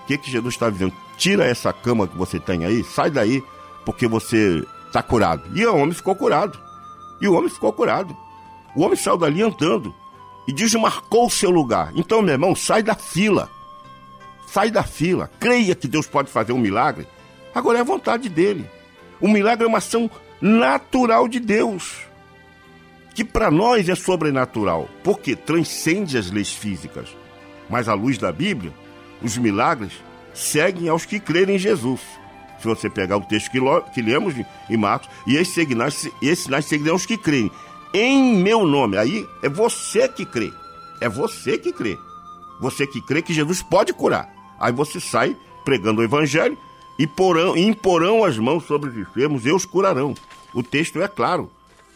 o 0.03 0.05
que, 0.05 0.17
que 0.17 0.31
Jesus 0.31 0.53
está 0.53 0.69
dizendo? 0.69 0.93
Tira 1.17 1.43
essa 1.43 1.73
cama 1.73 2.07
que 2.07 2.15
você 2.15 2.39
tem 2.39 2.63
aí, 2.63 2.83
sai 2.83 3.09
daí, 3.09 3.43
porque 3.83 4.07
você 4.07 4.63
está 4.87 5.01
curado. 5.01 5.43
E 5.53 5.65
o 5.65 5.75
homem 5.75 5.93
ficou 5.93 6.15
curado. 6.15 6.57
E 7.19 7.27
o 7.27 7.33
homem 7.33 7.49
ficou 7.49 7.73
curado. 7.73 8.15
O 8.75 8.83
homem 8.83 8.95
saiu 8.95 9.17
dali 9.17 9.41
andando 9.41 9.93
e 10.47 10.53
desmarcou 10.53 11.25
o 11.25 11.29
seu 11.29 11.49
lugar. 11.49 11.91
Então, 11.95 12.21
meu 12.21 12.33
irmão, 12.33 12.55
sai 12.55 12.83
da 12.83 12.95
fila. 12.95 13.49
Sai 14.47 14.69
da 14.69 14.83
fila. 14.83 15.29
Creia 15.39 15.73
que 15.75 15.87
Deus 15.87 16.05
pode 16.05 16.29
fazer 16.29 16.53
um 16.53 16.59
milagre. 16.59 17.07
Agora 17.53 17.77
é 17.77 17.81
a 17.81 17.85
vontade 17.85 18.29
dele. 18.29 18.69
O 19.19 19.27
milagre 19.27 19.65
é 19.65 19.67
uma 19.67 19.77
ação 19.79 20.09
natural 20.41 21.27
de 21.27 21.39
Deus 21.39 22.05
que 23.15 23.23
para 23.23 23.49
nós 23.49 23.87
é 23.87 23.95
sobrenatural, 23.95 24.89
porque 25.01 25.35
transcende 25.35 26.17
as 26.17 26.29
leis 26.29 26.53
físicas. 26.53 27.07
Mas 27.69 27.87
à 27.87 27.93
luz 27.93 28.17
da 28.17 28.31
Bíblia, 28.31 28.73
os 29.23 29.37
milagres 29.37 29.93
seguem 30.33 30.89
aos 30.89 31.05
que 31.05 31.19
crerem 31.19 31.55
em 31.55 31.59
Jesus. 31.59 32.01
Se 32.59 32.67
você 32.67 32.89
pegar 32.89 33.17
o 33.17 33.21
texto 33.21 33.49
que, 33.49 33.59
que 33.93 34.01
lemos 34.01 34.35
em 34.69 34.77
Marcos, 34.77 35.09
e 35.25 35.37
esses 35.37 35.53
sinais, 35.53 36.09
esses 36.21 36.43
sinais 36.43 36.65
seguirão 36.65 36.93
aos 36.93 37.05
que 37.05 37.17
creem 37.17 37.49
em 37.93 38.35
meu 38.35 38.67
nome. 38.67 38.97
Aí 38.97 39.25
é 39.41 39.47
você 39.47 40.09
que 40.09 40.25
crê. 40.25 40.51
É 40.99 41.07
você 41.07 41.57
que 41.57 41.71
crê. 41.71 41.97
Você 42.59 42.85
que 42.85 43.01
crê 43.01 43.21
que 43.21 43.33
Jesus 43.33 43.63
pode 43.63 43.93
curar. 43.93 44.29
Aí 44.59 44.73
você 44.73 44.99
sai 44.99 45.35
pregando 45.63 46.01
o 46.01 46.03
evangelho 46.03 46.57
e 46.99 47.07
porão, 47.07 47.57
imporão 47.57 48.23
as 48.23 48.37
mãos 48.37 48.65
sobre 48.65 48.89
os 48.89 48.97
enfermos 48.97 49.45
e 49.45 49.51
os 49.51 49.65
curarão. 49.65 50.13
O 50.53 50.61
texto 50.61 51.01
é 51.01 51.07
claro. 51.07 51.49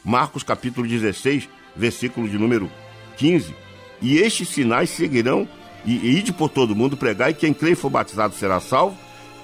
Marcos 0.03 0.43
capítulo 0.43 0.87
16, 0.87 1.49
versículo 1.75 2.27
de 2.27 2.37
número 2.37 2.69
15. 3.17 3.53
E 4.01 4.17
estes 4.17 4.49
sinais 4.49 4.89
seguirão, 4.89 5.47
e, 5.85 5.97
e 5.97 6.17
ide 6.17 6.31
por 6.31 6.49
todo 6.49 6.75
mundo 6.75 6.97
pregar, 6.97 7.29
e 7.31 7.33
quem 7.33 7.53
crê 7.53 7.71
e 7.71 7.75
for 7.75 7.89
batizado 7.89 8.35
será 8.35 8.59
salvo. 8.59 8.97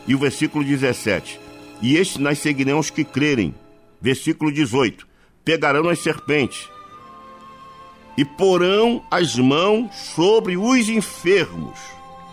E 0.07 0.13
o 0.13 0.19
versículo 0.19 0.63
17. 0.63 1.39
E 1.81 1.95
estes 1.95 2.17
sinais 2.17 2.39
seguirão 2.39 2.79
os 2.79 2.89
que 2.89 3.03
crerem. 3.03 3.53
Versículo 4.01 4.51
18. 4.51 5.07
Pegarão 5.43 5.89
as 5.89 5.99
serpentes 5.99 6.69
e 8.17 8.23
porão 8.23 9.03
as 9.11 9.35
mãos 9.35 9.93
sobre 9.95 10.57
os 10.57 10.87
enfermos 10.89 11.79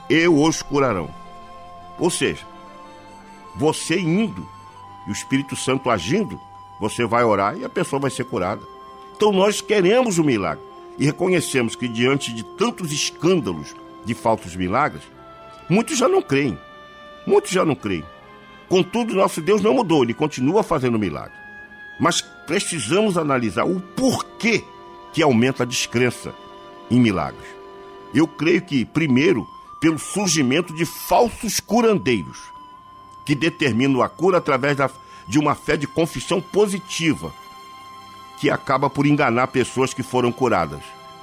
e 0.09 0.29
os 0.29 0.63
curarão. 0.63 1.13
Ou 1.99 2.11
seja, 2.11 2.47
você 3.57 3.99
indo 3.99 4.49
e 5.07 5.11
o 5.11 5.13
Espírito 5.13 5.57
Santo 5.57 5.91
agindo, 5.91 6.41
você 6.83 7.07
vai 7.07 7.23
orar 7.23 7.57
e 7.57 7.65
a 7.65 7.69
pessoa 7.69 8.01
vai 8.01 8.11
ser 8.11 8.25
curada. 8.25 8.61
Então 9.15 9.31
nós 9.33 9.61
queremos 9.61 10.19
o 10.19 10.25
milagre 10.25 10.65
e 10.99 11.05
reconhecemos 11.05 11.77
que 11.77 11.87
diante 11.87 12.35
de 12.35 12.43
tantos 12.43 12.91
escândalos 12.91 13.73
de 14.05 14.15
falsos 14.15 14.57
milagres, 14.57 15.05
muitos 15.71 15.97
já 15.97 16.09
não 16.09 16.21
creem. 16.21 16.59
Muitos 17.25 17.53
já 17.53 17.65
não 17.65 17.77
creem. 17.77 18.05
Contudo, 18.69 19.15
nosso 19.15 19.41
Deus 19.41 19.63
não 19.63 19.75
mudou, 19.75 20.03
ele 20.03 20.13
continua 20.13 20.65
fazendo 20.65 20.99
milagre. 20.99 21.37
Mas 22.01 22.21
precisamos 22.21 23.17
analisar 23.17 23.63
o 23.63 23.79
porquê 23.79 24.65
que 25.13 25.23
aumenta 25.23 25.63
a 25.63 25.67
descrença 25.67 26.35
em 26.91 26.99
milagres. 26.99 27.47
Eu 28.13 28.27
creio 28.27 28.61
que, 28.61 28.85
primeiro, 28.85 29.47
pelo 29.81 30.01
surgimento 30.01 30.75
de 30.75 30.85
falsos 30.85 31.61
curandeiros, 31.61 32.41
que 33.25 33.37
determinam 33.37 34.03
a 34.03 34.09
cura 34.09 34.39
através 34.39 34.77
da 34.77 34.91
de 35.33 35.39
uma 35.39 35.55
fé 35.55 35.79
de 35.79 35.87
confissão 35.87 36.43
positiva, 36.43 37.33
que 38.39 38.51
acaba 38.51 38.91
por 38.91 39.07
enganar 39.07 39.47
pessoas 39.47 39.95
que 39.95 40.03
foram 40.03 40.31
curadas. 40.31 40.83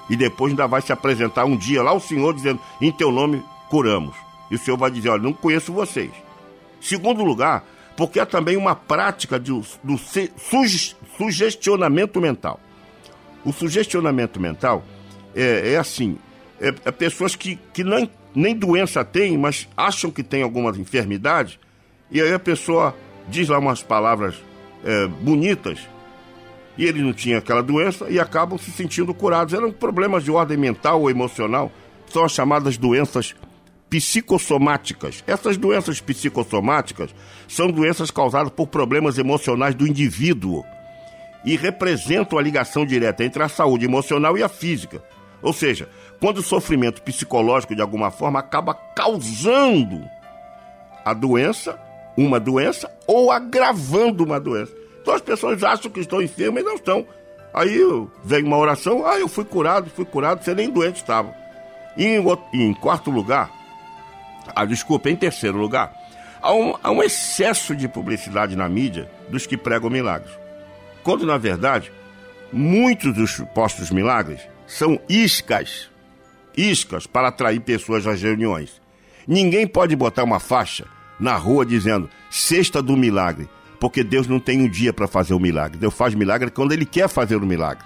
E 0.10 0.16
depois 0.16 0.51
ainda 0.51 0.66
vai 0.66 0.82
se 0.82 0.91
apresentar 0.91 1.45
um 1.45 1.55
dia 1.55 1.84
lá 1.84 1.93
o 1.93 1.99
Senhor 1.99 2.34
dizendo: 2.34 2.60
Em 2.82 2.91
teu 2.91 3.12
nome 3.12 3.43
curamos. 3.70 4.16
E 4.49 4.55
o 4.55 4.57
Senhor 4.57 4.78
vai 4.78 4.89
dizer: 4.89 5.10
Olha, 5.10 5.22
não 5.22 5.32
conheço 5.32 5.72
vocês. 5.72 6.10
Segundo 6.82 7.24
lugar, 7.24 7.64
porque 7.95 8.20
há 8.20 8.26
também 8.26 8.57
uma 8.57 8.76
prática 8.76 9.39
de, 9.39 9.51
do 9.84 9.99
sugestionamento 11.16 12.20
mental. 12.20 12.60
O 13.45 13.53
sugestionamento 13.53 14.39
mental 14.39 14.84
é, 15.36 15.74
é 15.74 15.78
assim: 15.78 16.18
é, 16.60 16.70
é, 16.84 16.91
pessoas 16.91 17.36
que, 17.36 17.60
que 17.72 17.84
nem, 17.84 18.10
nem 18.34 18.55
doença 18.55 19.05
têm, 19.05 19.38
mas 19.38 19.70
acham 19.78 20.10
que 20.10 20.24
tem 20.24 20.41
algumas 20.41 20.80
enfermidades, 20.80 21.60
e 22.10 22.20
aí 22.20 22.34
a 22.34 22.39
pessoa 22.39 22.95
diz 23.30 23.47
lá 23.47 23.59
umas 23.59 23.84
palavras 23.84 24.36
é, 24.84 25.07
bonitas, 25.07 25.80
e 26.77 26.86
ele 26.86 27.01
não 27.01 27.13
tinha 27.13 27.39
aquela 27.39 27.61
doença 27.61 28.09
e 28.09 28.19
acabam 28.19 28.57
se 28.57 28.71
sentindo 28.71 29.13
curados. 29.13 29.53
Eram 29.53 29.71
problemas 29.71 30.23
de 30.23 30.32
ordem 30.32 30.57
mental 30.57 31.01
ou 31.01 31.09
emocional, 31.09 31.71
são 32.07 32.23
as 32.23 32.32
chamadas 32.32 32.77
doenças 32.77 33.36
psicossomáticas. 33.89 35.23
Essas 35.27 35.57
doenças 35.57 35.99
psicossomáticas 35.99 37.13
são 37.47 37.69
doenças 37.69 38.11
causadas 38.11 38.51
por 38.53 38.67
problemas 38.67 39.17
emocionais 39.17 39.75
do 39.75 39.86
indivíduo 39.86 40.63
e 41.43 41.57
representam 41.57 42.38
a 42.38 42.41
ligação 42.41 42.86
direta 42.86 43.23
entre 43.23 43.43
a 43.43 43.49
saúde 43.49 43.86
emocional 43.86 44.38
e 44.38 44.43
a 44.43 44.49
física. 44.49 45.03
Ou 45.41 45.53
seja, 45.53 45.89
quando 46.19 46.38
o 46.38 46.43
sofrimento 46.43 47.01
psicológico 47.01 47.75
de 47.75 47.82
alguma 47.82 48.11
forma 48.11 48.39
acaba 48.39 48.73
causando 48.73 50.01
a 51.03 51.13
doença, 51.13 51.80
uma 52.26 52.39
doença, 52.39 52.91
ou 53.07 53.32
agravando 53.32 54.24
uma 54.24 54.39
doença. 54.39 54.74
Então 55.01 55.13
as 55.13 55.22
pessoas 55.22 55.63
acham 55.63 55.89
que 55.89 56.01
estão 56.01 56.22
enfermas 56.22 56.61
e 56.61 56.65
não 56.65 56.76
estão. 56.76 57.07
Aí 57.53 57.80
vem 58.24 58.43
uma 58.43 58.57
oração, 58.57 59.05
ah, 59.05 59.17
eu 59.17 59.28
fui 59.28 59.45
curado, 59.45 59.89
fui 59.89 60.05
curado, 60.05 60.43
você 60.43 60.53
nem 60.53 60.70
doente 60.70 60.97
estava. 60.97 61.34
E 61.97 62.05
em, 62.05 62.24
em 62.53 62.74
quarto 62.74 63.09
lugar, 63.09 63.49
ah, 64.53 64.65
desculpa, 64.65 65.09
em 65.09 65.15
terceiro 65.15 65.57
lugar, 65.57 65.93
há 66.41 66.53
um, 66.53 66.76
há 66.84 66.91
um 66.91 67.01
excesso 67.01 67.76
de 67.76 67.88
publicidade 67.88 68.55
na 68.55 68.67
mídia 68.67 69.09
dos 69.30 69.47
que 69.47 69.57
pregam 69.57 69.89
milagres. 69.89 70.32
Quando, 71.03 71.26
na 71.26 71.38
verdade, 71.38 71.91
muitos 72.51 73.13
dos 73.13 73.32
supostos 73.32 73.89
milagres 73.89 74.41
são 74.67 74.99
iscas, 75.07 75.89
iscas 76.55 77.07
para 77.07 77.30
atrair 77.30 77.61
pessoas 77.61 78.05
às 78.05 78.22
reuniões. 78.22 78.82
Ninguém 79.28 79.65
pode 79.65 79.95
botar 79.95 80.24
uma 80.24 80.39
faixa 80.39 80.86
na 81.20 81.36
rua 81.36 81.65
dizendo 81.65 82.09
Sexta 82.30 82.82
do 82.82 82.95
Milagre, 82.95 83.49
porque 83.80 84.03
Deus 84.03 84.28
não 84.28 84.39
tem 84.39 84.61
um 84.61 84.70
dia 84.70 84.93
para 84.93 85.07
fazer 85.07 85.34
o 85.34 85.39
milagre. 85.39 85.78
Deus 85.78 85.93
faz 85.93 86.13
milagre 86.13 86.49
quando 86.49 86.72
Ele 86.72 86.86
quer 86.86 87.07
fazer 87.07 87.36
o 87.36 87.45
milagre. 87.45 87.84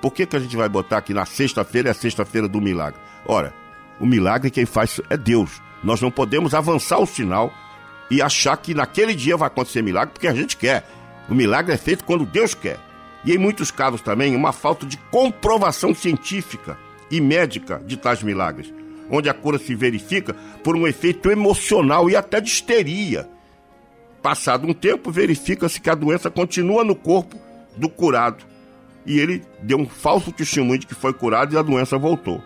Por 0.00 0.12
que, 0.12 0.26
que 0.26 0.36
a 0.36 0.40
gente 0.40 0.56
vai 0.56 0.68
botar 0.68 0.98
aqui 0.98 1.14
na 1.14 1.24
sexta-feira 1.24 1.88
é 1.88 1.92
a 1.92 1.94
sexta-feira 1.94 2.46
do 2.46 2.60
milagre? 2.60 3.00
Ora, 3.26 3.54
o 3.98 4.06
milagre 4.06 4.50
quem 4.50 4.66
faz 4.66 5.00
é 5.08 5.16
Deus. 5.16 5.62
Nós 5.82 6.00
não 6.00 6.10
podemos 6.10 6.54
avançar 6.54 6.98
o 6.98 7.06
sinal 7.06 7.52
e 8.10 8.20
achar 8.20 8.56
que 8.56 8.74
naquele 8.74 9.14
dia 9.14 9.36
vai 9.36 9.46
acontecer 9.46 9.82
milagre 9.82 10.12
porque 10.12 10.28
a 10.28 10.34
gente 10.34 10.56
quer. 10.56 10.86
O 11.28 11.34
milagre 11.34 11.72
é 11.72 11.76
feito 11.76 12.04
quando 12.04 12.26
Deus 12.26 12.54
quer. 12.54 12.78
E 13.24 13.32
em 13.32 13.38
muitos 13.38 13.70
casos 13.70 14.02
também 14.02 14.36
uma 14.36 14.52
falta 14.52 14.84
de 14.84 14.98
comprovação 15.10 15.94
científica 15.94 16.76
e 17.10 17.20
médica 17.20 17.80
de 17.86 17.96
tais 17.96 18.22
milagres, 18.22 18.72
onde 19.10 19.28
a 19.28 19.34
cura 19.34 19.58
se 19.58 19.74
verifica 19.74 20.34
por 20.62 20.76
um 20.76 20.86
efeito 20.86 21.30
emocional 21.30 22.08
e 22.08 22.16
até 22.16 22.40
de 22.40 22.48
histeria. 22.48 23.28
Passado 24.22 24.66
um 24.66 24.72
tempo, 24.72 25.10
verifica-se 25.10 25.80
que 25.80 25.90
a 25.90 25.94
doença 25.94 26.30
continua 26.30 26.82
no 26.82 26.94
corpo 26.94 27.38
do 27.76 27.88
curado 27.88 28.44
e 29.06 29.18
ele 29.18 29.42
deu 29.62 29.78
um 29.78 29.86
falso 29.86 30.32
testemunho 30.32 30.78
de 30.78 30.86
que 30.86 30.94
foi 30.94 31.12
curado 31.12 31.54
e 31.54 31.58
a 31.58 31.62
doença 31.62 31.98
voltou. 31.98 32.42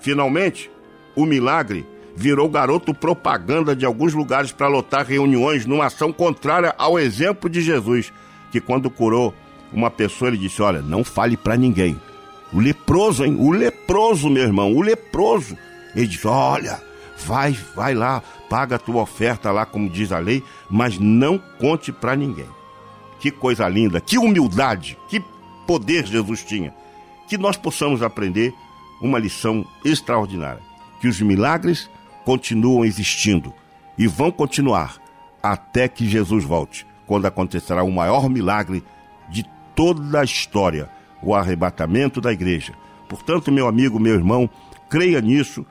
Finalmente, 0.00 0.70
o 1.14 1.24
milagre 1.24 1.84
virou 2.14 2.48
garoto 2.48 2.94
propaganda 2.94 3.74
de 3.74 3.84
alguns 3.84 4.14
lugares 4.14 4.52
para 4.52 4.68
lotar 4.68 5.04
reuniões 5.04 5.66
numa 5.66 5.86
ação 5.86 6.12
contrária 6.12 6.74
ao 6.78 6.98
exemplo 6.98 7.50
de 7.50 7.60
Jesus, 7.60 8.12
que 8.50 8.60
quando 8.60 8.88
curou 8.88 9.34
uma 9.72 9.90
pessoa 9.90 10.28
ele 10.28 10.38
disse: 10.38 10.62
"Olha, 10.62 10.80
não 10.80 11.02
fale 11.02 11.36
para 11.36 11.56
ninguém". 11.56 12.00
O 12.52 12.60
leproso, 12.60 13.24
hein? 13.24 13.36
O 13.38 13.50
leproso, 13.50 14.30
meu 14.30 14.44
irmão, 14.44 14.72
o 14.72 14.80
leproso. 14.80 15.58
Ele 15.96 16.06
disse: 16.06 16.26
"Olha, 16.28 16.80
vai, 17.24 17.52
vai 17.74 17.94
lá, 17.94 18.22
paga 18.48 18.76
a 18.76 18.78
tua 18.78 19.02
oferta 19.02 19.50
lá 19.50 19.66
como 19.66 19.90
diz 19.90 20.12
a 20.12 20.18
lei, 20.18 20.44
mas 20.70 20.98
não 20.98 21.38
conte 21.58 21.90
para 21.90 22.14
ninguém". 22.14 22.48
Que 23.18 23.30
coisa 23.30 23.66
linda, 23.68 24.00
que 24.00 24.18
humildade, 24.18 24.96
que 25.08 25.20
poder 25.66 26.06
Jesus 26.06 26.44
tinha. 26.44 26.72
Que 27.26 27.36
nós 27.36 27.56
possamos 27.56 28.02
aprender 28.02 28.54
uma 29.00 29.18
lição 29.18 29.66
extraordinária, 29.84 30.62
que 31.00 31.08
os 31.08 31.20
milagres 31.20 31.90
continuam 32.24 32.84
existindo 32.84 33.52
e 33.98 34.06
vão 34.06 34.30
continuar 34.30 34.96
até 35.42 35.88
que 35.88 36.08
Jesus 36.08 36.44
volte, 36.44 36.86
quando 37.06 37.26
acontecerá 37.26 37.82
o 37.82 37.92
maior 37.92 38.28
milagre 38.28 38.82
de 39.28 39.44
toda 39.74 40.20
a 40.20 40.24
história, 40.24 40.90
o 41.22 41.34
arrebatamento 41.34 42.20
da 42.20 42.32
igreja. 42.32 42.72
Portanto, 43.08 43.52
meu 43.52 43.68
amigo, 43.68 44.00
meu 44.00 44.14
irmão, 44.14 44.50
creia 44.88 45.20
nisso, 45.20 45.64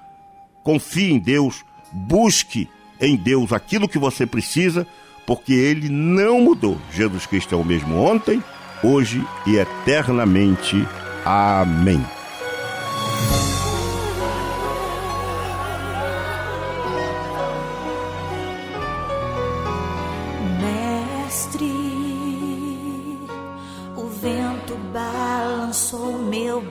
confie 0.66 1.13
em 1.13 1.20
Deus, 1.20 1.63
busque 1.93 2.68
em 2.99 3.16
Deus 3.16 3.53
aquilo 3.53 3.88
que 3.88 3.99
você 3.99 4.26
precisa, 4.26 4.86
porque 5.26 5.53
ele 5.53 5.88
não 5.88 6.41
mudou. 6.41 6.78
Jesus 6.91 7.26
Cristo 7.26 7.55
é 7.55 7.57
o 7.57 7.63
mesmo 7.63 7.95
ontem, 7.95 8.43
hoje 8.84 9.26
e 9.47 9.55
eternamente. 9.55 10.86
Amém. 11.24 12.03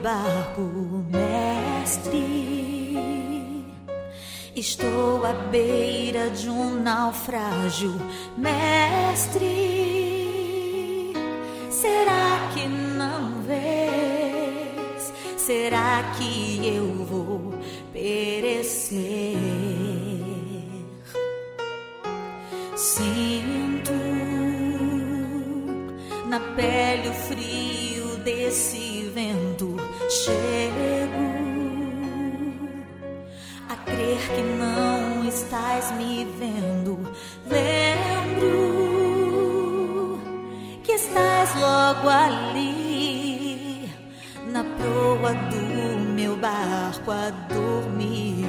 barco, 0.05 0.61
mestre. 1.09 2.54
Estou 4.55 5.25
à 5.25 5.33
beira 5.33 6.29
de 6.29 6.49
um 6.49 6.81
naufrágio, 6.81 7.93
mestre. 8.37 9.43
Será 11.69 12.51
que 12.53 12.65
não 12.65 13.41
vês? 13.41 15.13
Será 15.35 16.13
que 16.17 16.65
eu 16.65 16.85
vou 17.03 17.53
perecer? 17.91 19.35
Sinto 22.77 23.91
na 26.29 26.39
pele 26.55 27.09
o 27.09 27.13
frio 27.13 28.17
desse 28.23 29.11
vento 29.13 29.75
chego 30.09 30.64
estás 35.85 35.91
me 35.97 36.25
vendo. 36.39 36.97
Lembro 37.49 38.49
que 40.83 40.93
estás 40.93 41.55
logo 41.55 42.09
ali 42.09 43.89
na 44.51 44.63
proa 44.63 45.33
do 45.33 45.97
meu 46.13 46.35
barco 46.37 47.11
a 47.11 47.29
dormir. 47.49 48.45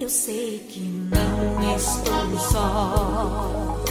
Eu 0.00 0.08
sei 0.08 0.58
que 0.68 0.80
não 0.80 1.76
estou 1.76 2.38
só 2.38 3.82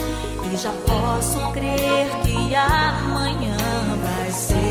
e 0.51 0.58
já 0.58 0.72
posso 0.86 1.39
crer 1.54 2.08
que 2.24 2.56
amanhã 2.56 3.58
vai 4.04 4.32
ser 4.32 4.62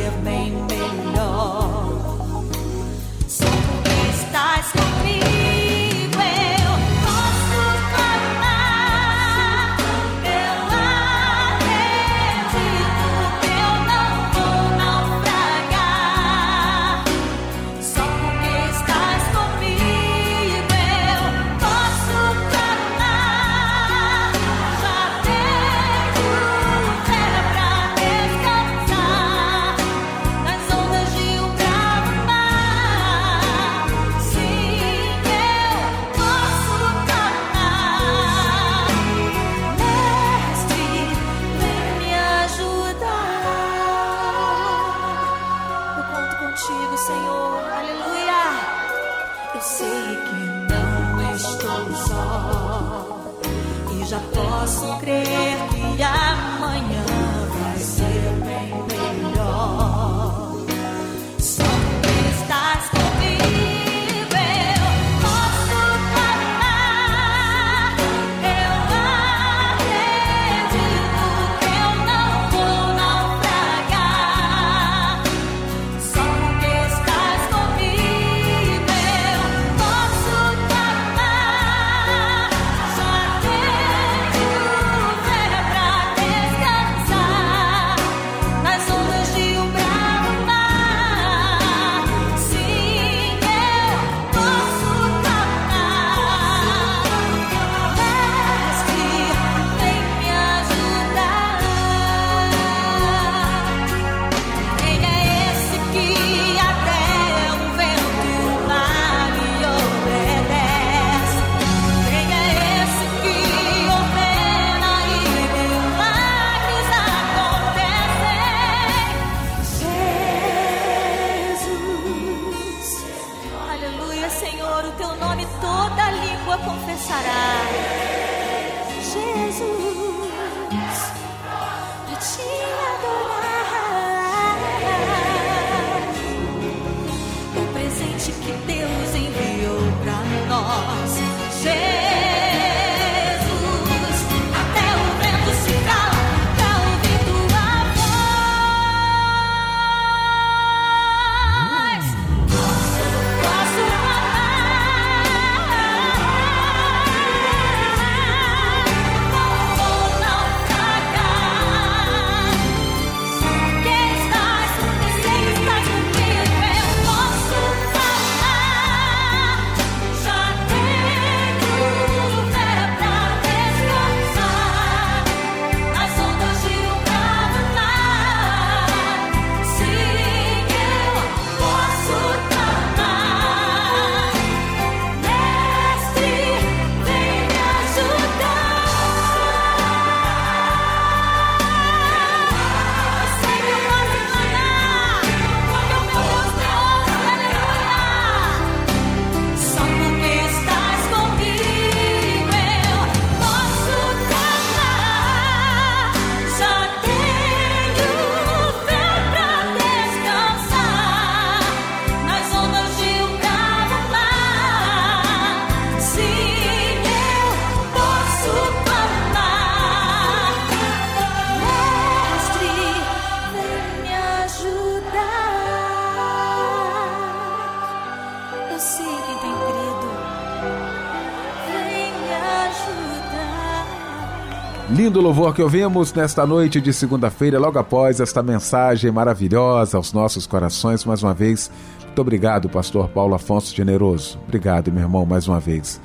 louvor 235.23 235.55
que 235.55 235.63
ouvimos 235.63 236.13
nesta 236.13 236.45
noite 236.45 236.81
de 236.81 236.93
segunda-feira, 236.93 237.57
logo 237.57 237.79
após 237.79 238.19
esta 238.19 238.43
mensagem 238.43 239.09
maravilhosa 239.13 239.97
aos 239.97 240.13
nossos 240.13 240.49
corações. 240.49 241.05
Mais 241.05 241.23
uma 241.23 241.33
vez, 241.33 241.71
muito 242.05 242.21
obrigado, 242.21 242.69
pastor 242.69 243.09
Paulo 243.09 243.33
Afonso 243.33 243.73
Generoso. 243.73 244.37
Obrigado, 244.43 244.91
meu 244.91 245.05
irmão, 245.05 245.25
mais 245.25 245.47
uma 245.47 245.61
vez. 245.61 246.01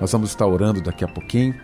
Nós 0.00 0.10
vamos 0.10 0.30
estar 0.30 0.46
orando 0.46 0.80
daqui 0.80 1.04
a 1.04 1.08
pouquinho, 1.08 1.54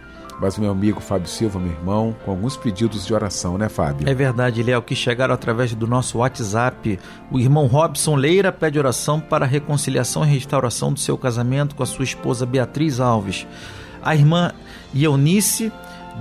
mas 0.40 0.56
meu 0.56 0.70
amigo 0.70 1.00
Fábio 1.00 1.28
Silva, 1.28 1.58
meu 1.58 1.72
irmão, 1.72 2.14
com 2.24 2.30
alguns 2.30 2.56
pedidos 2.56 3.04
de 3.04 3.12
oração, 3.12 3.58
né, 3.58 3.68
Fábio? 3.68 4.08
É 4.08 4.14
verdade, 4.14 4.62
Léo, 4.62 4.80
que 4.80 4.94
chegaram 4.94 5.34
através 5.34 5.74
do 5.74 5.88
nosso 5.88 6.18
WhatsApp. 6.18 7.00
O 7.32 7.40
irmão 7.40 7.66
Robson 7.66 8.14
Leira 8.14 8.52
pede 8.52 8.78
oração 8.78 9.18
para 9.18 9.44
a 9.44 9.48
reconciliação 9.48 10.24
e 10.24 10.28
restauração 10.28 10.92
do 10.92 11.00
seu 11.00 11.18
casamento 11.18 11.74
com 11.74 11.82
a 11.82 11.86
sua 11.86 12.04
esposa 12.04 12.46
Beatriz 12.46 13.00
Alves. 13.00 13.44
A 14.00 14.14
irmã 14.14 14.52
Eunice 14.94 15.72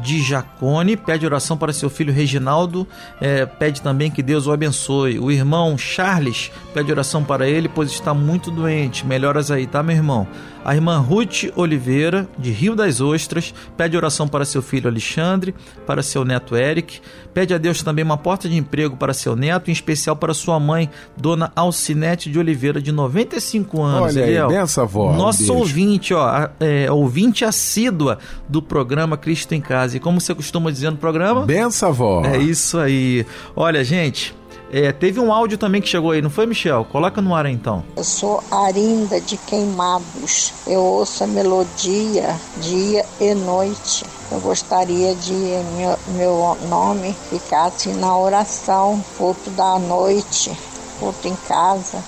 de 0.02 0.22
Jacone 0.22 0.96
pede 0.96 1.26
oração 1.26 1.58
para 1.58 1.74
seu 1.74 1.90
filho 1.90 2.14
Reginaldo, 2.14 2.88
eh, 3.20 3.46
pede 3.46 3.82
também 3.82 4.10
que 4.10 4.24
Deus 4.24 4.48
o 4.48 4.52
abençoe. 4.52 5.20
O 5.20 5.32
irmão 5.32 5.78
Charles 5.78 6.52
pede 6.74 6.92
oração 6.92 7.24
para 7.24 7.48
ele, 7.48 7.68
pois 7.68 7.92
está 7.92 8.14
muito 8.14 8.50
doente. 8.50 9.06
Melhoras 9.06 9.52
aí, 9.52 9.68
tá, 9.68 9.84
meu 9.84 9.96
irmão? 9.96 10.28
A 10.64 10.76
irmã 10.76 11.00
Ruth 11.00 11.46
Oliveira, 11.56 12.28
de 12.38 12.52
Rio 12.52 12.76
das 12.76 13.02
Ostras, 13.02 13.54
pede 13.76 13.98
oração 13.98 14.28
para 14.28 14.46
seu 14.46 14.62
filho 14.62 14.88
Alexandre, 14.88 15.56
para 15.88 16.04
seu 16.04 16.24
neto 16.24 16.56
Eric. 16.56 17.00
Pede 17.34 17.54
a 17.54 17.58
Deus 17.58 17.82
também 17.82 18.04
uma 18.06 18.18
porta 18.18 18.48
de 18.48 18.58
emprego 18.58 18.96
para 18.96 19.14
seu 19.14 19.36
neto, 19.36 19.70
em 19.70 19.74
especial 19.74 20.16
para 20.16 20.34
sua 20.34 20.60
mãe, 20.60 20.90
dona 21.18 21.52
Alcinete 21.56 22.30
de 22.30 22.38
Oliveira, 22.38 22.82
de 22.82 22.92
95 22.92 23.82
anos. 23.82 24.16
Olha 24.16 24.24
aí, 24.24 24.30
Eliel. 24.30 24.48
benção, 24.50 24.86
vó. 24.88 25.12
Um 25.12 25.18
Nosso 25.18 25.40
beijo. 25.40 25.54
ouvinte, 25.54 26.14
ó, 26.14 26.50
é, 26.60 26.92
ouvinte 26.92 27.44
assídua 27.44 28.20
do 28.48 28.62
programa 28.62 29.18
Cristo 29.18 29.54
em 29.56 29.62
Casa. 29.62 29.98
E 29.98 30.00
como 30.00 30.22
você 30.22 30.36
costuma 30.36 30.70
dizer 30.70 30.92
no 30.92 30.98
programa? 30.98 31.46
Benção, 31.46 31.92
vó. 31.92 32.24
É 32.26 32.38
isso 32.38 32.78
aí. 32.78 33.26
Olha, 33.56 33.84
gente, 33.84 34.36
é, 34.72 34.92
teve 34.94 35.20
um 35.20 35.34
áudio 35.34 35.58
também 35.58 35.82
que 35.82 35.88
chegou 35.90 36.12
aí, 36.12 36.22
não 36.22 36.30
foi, 36.30 36.46
Michel? 36.46 36.86
Coloca 36.86 37.22
no 37.22 37.36
ar 37.36 37.46
então. 37.46 37.84
Eu 37.96 38.06
sou 38.06 38.42
Arinda 38.50 39.20
de 39.20 39.36
Queimados. 39.36 40.54
Eu 40.66 40.80
ouço 40.80 41.26
a 41.26 41.28
melodia 41.28 42.34
dia 42.62 43.06
e 43.20 43.34
noite. 43.34 44.06
Eu 44.32 44.40
gostaria 44.40 45.14
de 45.14 45.34
meu, 45.34 46.00
meu 46.16 46.58
nome 46.70 47.14
ficasse 47.30 47.90
na 47.90 48.18
oração, 48.18 49.04
culto 49.18 49.50
da 49.50 49.78
noite, 49.78 50.58
culto 51.00 51.28
em 51.28 51.36
casa. 51.48 52.02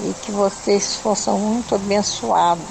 E 0.00 0.14
que 0.24 0.32
vocês 0.32 0.96
fossem 0.96 1.34
muito 1.34 1.74
abençoados. 1.74 2.64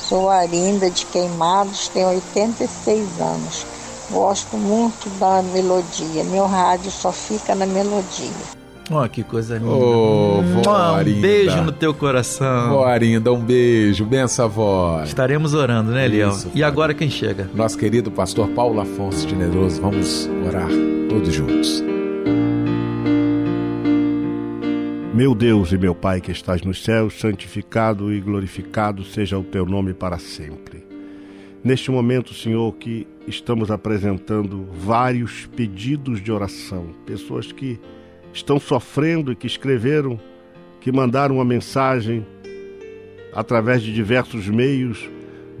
Sou 0.00 0.30
Arinda 0.30 0.90
de 0.90 1.04
Queimados, 1.04 1.88
tenho 1.88 2.08
86 2.08 3.20
anos. 3.20 3.66
Gosto 4.10 4.56
muito 4.56 5.08
da 5.18 5.42
melodia. 5.42 6.24
Meu 6.24 6.46
rádio 6.46 6.90
só 6.90 7.12
fica 7.12 7.54
na 7.54 7.66
melodia. 7.66 8.58
Ó, 8.90 9.06
que 9.06 9.22
coisa 9.22 9.58
linda. 9.58 9.70
Ô, 9.70 10.42
vó 10.64 10.98
um 10.98 11.20
beijo 11.20 11.62
no 11.62 11.72
teu 11.72 11.92
coração. 11.92 12.70
Vó 12.70 12.84
Arinda, 12.86 13.30
um 13.32 13.40
beijo. 13.40 14.04
Benção, 14.06 14.48
vó. 14.48 15.02
Estaremos 15.04 15.52
orando, 15.52 15.90
né, 15.90 16.06
Eliel? 16.06 16.30
Isso, 16.30 16.50
E 16.54 16.62
agora 16.64 16.94
quem 16.94 17.10
chega? 17.10 17.50
Nosso 17.54 17.76
querido 17.76 18.10
pastor 18.10 18.48
Paulo 18.48 18.80
Afonso 18.80 19.28
Generoso. 19.28 19.80
Vamos 19.82 20.28
orar 20.46 20.68
todos 21.10 21.32
juntos. 21.32 21.84
Meu 25.12 25.34
Deus 25.34 25.72
e 25.72 25.76
meu 25.76 25.94
Pai 25.94 26.20
que 26.20 26.30
estás 26.30 26.62
nos 26.62 26.82
céus, 26.82 27.18
santificado 27.18 28.12
e 28.12 28.20
glorificado 28.20 29.04
seja 29.04 29.36
o 29.36 29.42
teu 29.42 29.66
nome 29.66 29.92
para 29.92 30.16
sempre. 30.16 30.86
Neste 31.62 31.90
momento, 31.90 32.32
Senhor, 32.32 32.72
que 32.76 33.06
estamos 33.28 33.70
apresentando 33.70 34.66
vários 34.72 35.46
pedidos 35.46 36.22
de 36.22 36.32
oração, 36.32 36.94
pessoas 37.04 37.52
que 37.52 37.78
estão 38.32 38.58
sofrendo 38.58 39.32
e 39.32 39.36
que 39.36 39.46
escreveram, 39.46 40.18
que 40.80 40.90
mandaram 40.90 41.36
uma 41.36 41.44
mensagem 41.44 42.26
através 43.32 43.82
de 43.82 43.92
diversos 43.92 44.48
meios, 44.48 45.08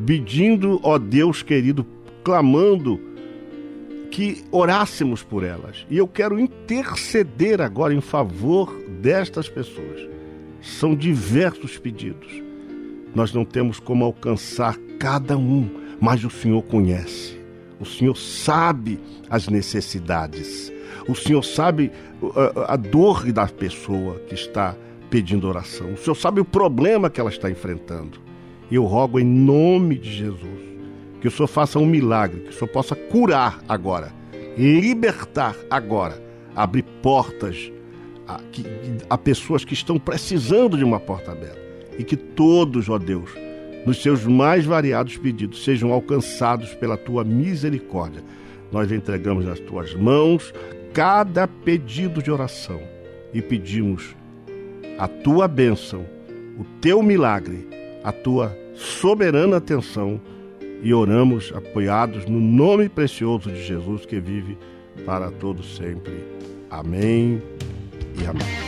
pedindo, 0.04 0.80
ó 0.82 0.98
Deus 0.98 1.42
querido, 1.42 1.86
clamando 2.24 3.00
que 4.10 4.44
orássemos 4.50 5.22
por 5.22 5.44
elas. 5.44 5.86
E 5.90 5.96
eu 5.96 6.08
quero 6.08 6.40
interceder 6.40 7.60
agora 7.60 7.92
em 7.94 8.00
favor 8.00 8.74
destas 9.00 9.48
pessoas. 9.48 10.08
São 10.60 10.94
diversos 10.94 11.78
pedidos. 11.78 12.42
Nós 13.14 13.32
não 13.32 13.44
temos 13.44 13.78
como 13.78 14.04
alcançar 14.04 14.76
cada 14.98 15.36
um, 15.36 15.68
mas 16.00 16.24
o 16.24 16.30
Senhor 16.30 16.62
conhece. 16.62 17.37
O 17.80 17.86
Senhor 17.86 18.16
sabe 18.16 18.98
as 19.30 19.48
necessidades. 19.48 20.72
O 21.08 21.14
Senhor 21.14 21.44
sabe 21.44 21.90
uh, 22.22 22.34
a 22.66 22.76
dor 22.76 23.30
da 23.32 23.46
pessoa 23.46 24.18
que 24.20 24.34
está 24.34 24.74
pedindo 25.10 25.48
oração. 25.48 25.92
O 25.92 25.96
Senhor 25.96 26.14
sabe 26.14 26.40
o 26.40 26.44
problema 26.44 27.08
que 27.08 27.20
ela 27.20 27.30
está 27.30 27.50
enfrentando. 27.50 28.20
E 28.70 28.74
eu 28.74 28.84
rogo 28.84 29.18
em 29.18 29.24
nome 29.24 29.96
de 29.96 30.12
Jesus 30.12 30.68
que 31.20 31.28
o 31.28 31.30
Senhor 31.30 31.48
faça 31.48 31.78
um 31.78 31.86
milagre, 31.86 32.40
que 32.40 32.50
o 32.50 32.52
Senhor 32.52 32.68
possa 32.68 32.94
curar 32.94 33.60
agora, 33.68 34.12
libertar 34.56 35.56
agora, 35.68 36.22
abrir 36.54 36.84
portas 37.02 37.72
a, 38.26 38.40
a 39.10 39.18
pessoas 39.18 39.64
que 39.64 39.74
estão 39.74 39.98
precisando 39.98 40.76
de 40.76 40.84
uma 40.84 41.00
porta 41.00 41.32
aberta. 41.32 41.58
E 41.98 42.04
que 42.04 42.16
todos, 42.16 42.88
ó 42.88 42.98
Deus, 42.98 43.30
nos 43.88 44.02
seus 44.02 44.26
mais 44.26 44.66
variados 44.66 45.16
pedidos 45.16 45.64
sejam 45.64 45.90
alcançados 45.90 46.74
pela 46.74 46.94
tua 46.94 47.24
misericórdia. 47.24 48.22
Nós 48.70 48.92
entregamos 48.92 49.46
nas 49.46 49.58
tuas 49.60 49.94
mãos 49.94 50.52
cada 50.92 51.48
pedido 51.48 52.22
de 52.22 52.30
oração 52.30 52.82
e 53.32 53.40
pedimos 53.40 54.14
a 54.98 55.08
tua 55.08 55.48
bênção, 55.48 56.04
o 56.58 56.64
teu 56.82 57.02
milagre, 57.02 57.66
a 58.04 58.12
tua 58.12 58.54
soberana 58.74 59.56
atenção 59.56 60.20
e 60.82 60.92
oramos 60.92 61.50
apoiados 61.54 62.26
no 62.26 62.40
nome 62.40 62.90
precioso 62.90 63.50
de 63.50 63.64
Jesus 63.64 64.04
que 64.04 64.20
vive 64.20 64.58
para 65.06 65.30
todos 65.30 65.76
sempre. 65.76 66.22
Amém 66.70 67.40
e 68.20 68.26
amém. 68.26 68.67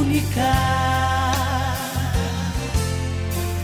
única, 0.00 0.52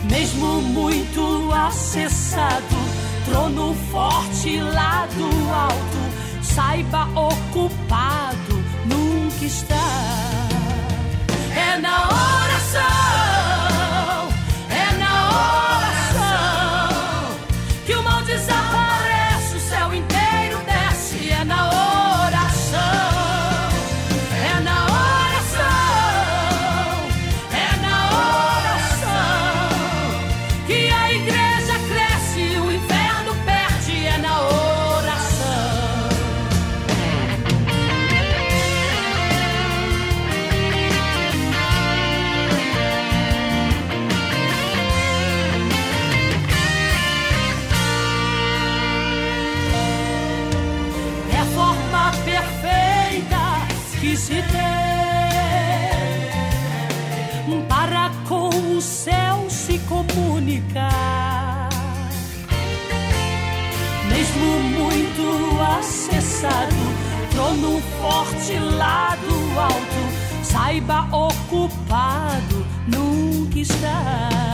Mesmo 0.09 0.61
muito 0.61 1.51
acessado, 1.51 2.77
trono 3.25 3.75
forte 3.91 4.59
lado 4.59 5.25
alto, 5.51 6.43
saiba 6.43 7.07
ocupado, 7.15 8.63
nunca 8.85 9.45
está. 9.45 9.75
É 11.55 11.79
na 11.79 12.07
oração. 12.07 13.26
cansado, 66.37 66.75
trono 67.31 67.81
forte, 67.99 68.59
lado 68.59 69.59
alto, 69.59 70.43
saiba 70.43 71.07
ocupado, 71.11 72.65
nunca 72.87 73.59
está. 73.59 74.46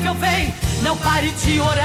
impossível 0.00 0.14
vem, 0.14 0.54
não 0.82 0.96
pare 0.96 1.30
de 1.30 1.60
orar. 1.60 1.80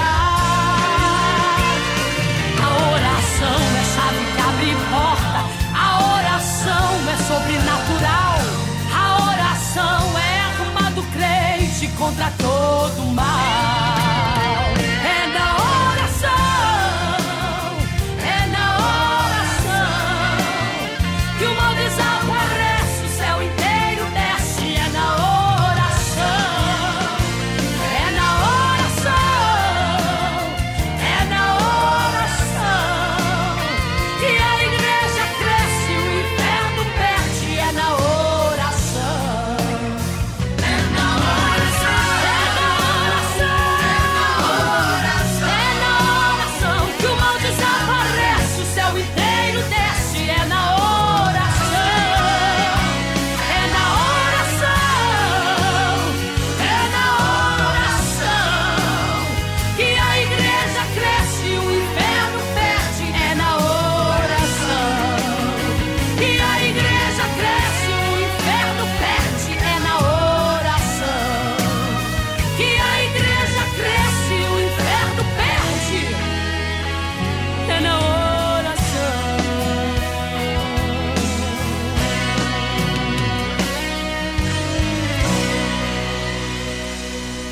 A 2.61 2.69
oração 2.93 3.59
é 3.75 3.83
chave 3.93 4.25
que 4.33 4.41
abre 4.41 4.75
porta, 4.89 5.41
a 5.73 5.87
oração 6.15 6.89
é 7.09 7.17
sobrenatural, 7.27 8.39
a 8.93 9.03
oração 9.31 10.17
é 10.17 10.41
arma 10.41 10.91
do 10.91 11.03
crente 11.11 11.87
contra 11.97 12.31
todo 12.37 13.05
mal. 13.13 13.94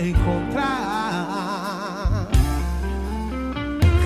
Encontrar. 0.00 1.48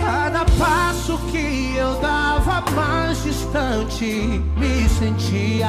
Cada 0.00 0.44
passo 0.58 1.18
que 1.30 1.74
eu 1.76 2.00
dava 2.00 2.62
mais 2.72 3.22
distante, 3.22 4.42
me 4.56 4.88
sentia. 4.88 5.68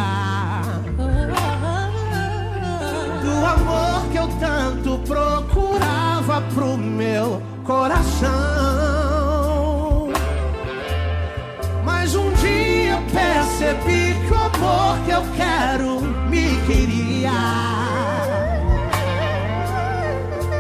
Do 3.22 3.46
amor 3.46 4.08
que 4.12 4.18
eu 4.18 4.28
tanto 4.40 5.00
procurava 5.08 6.42
pro 6.54 6.78
meu 6.78 7.42
coração. 7.64 8.32
Mas 11.84 12.16
um 12.16 12.32
dia 12.34 13.02
percebi 13.12 14.14
que 14.28 14.34
o 14.34 14.38
amor 14.38 14.98
que 15.06 15.12
eu 15.12 15.24
quero 15.36 16.02
me 16.30 16.56
queria. 16.68 17.73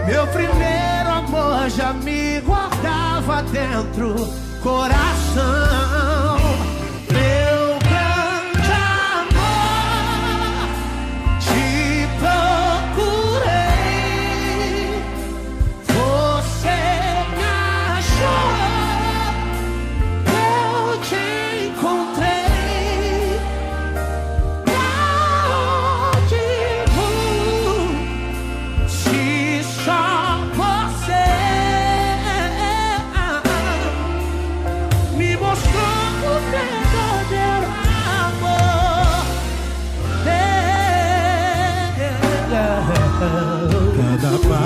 Meu 0.06 0.28
primeiro 0.28 1.10
amor 1.10 1.70
já 1.70 1.94
me 1.94 2.42
guardava 2.42 3.42
dentro 3.44 4.16
coração. 4.62 6.43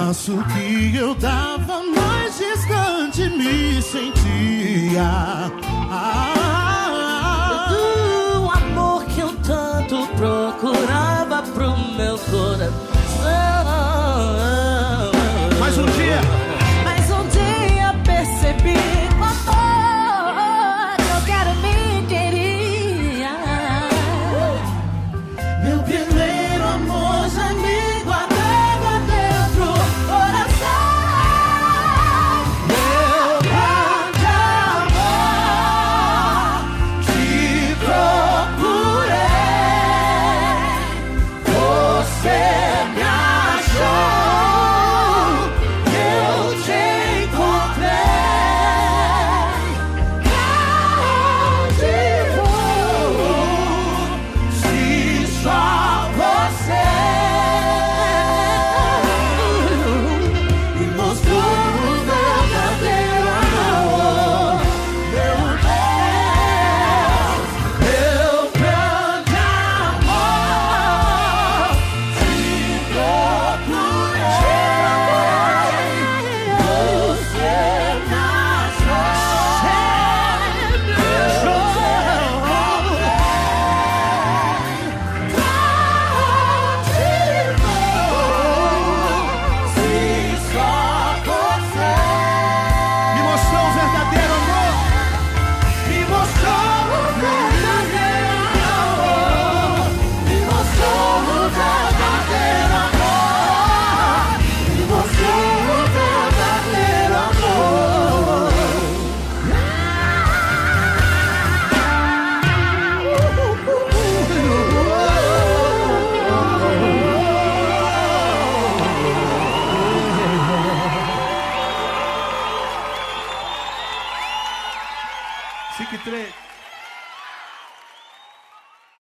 Passo 0.07 0.37
que 0.53 0.95
eu 0.95 1.13
dava 1.15 1.83
mais 1.83 2.37
distante 2.37 3.29
me 3.29 3.81
sentia. 3.81 5.51
Ah, 5.91 7.67
do 7.69 8.49
amor 8.49 9.03
que 9.03 9.19
eu 9.19 9.35
tanto 9.39 10.07
procurava 10.15 11.43
pro 11.53 11.77
meu 11.97 12.17
coração. 12.17 12.86